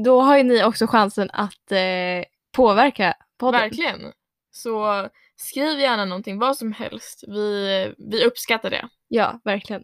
Då 0.03 0.21
har 0.21 0.37
ju 0.37 0.43
ni 0.43 0.63
också 0.63 0.87
chansen 0.87 1.29
att 1.33 1.71
eh, 1.71 2.25
påverka 2.51 3.13
podden. 3.39 3.61
Verkligen. 3.61 4.11
Så 4.51 5.07
skriv 5.35 5.79
gärna 5.79 6.05
någonting, 6.05 6.39
vad 6.39 6.57
som 6.57 6.73
helst. 6.73 7.23
Vi, 7.27 7.93
vi 7.97 8.25
uppskattar 8.25 8.69
det. 8.69 8.89
Ja, 9.07 9.39
verkligen. 9.43 9.83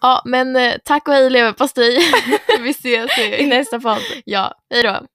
Ja, 0.00 0.22
men 0.24 0.56
eh, 0.56 0.74
tack 0.84 1.08
och 1.08 1.14
hej 1.14 1.30
leverpastej. 1.30 1.98
vi 2.60 2.70
ses 2.70 3.18
I 3.18 3.46
nästa 3.46 3.80
podd. 3.80 4.02
Ja, 4.24 4.54
hej 4.70 4.82
då. 4.82 5.06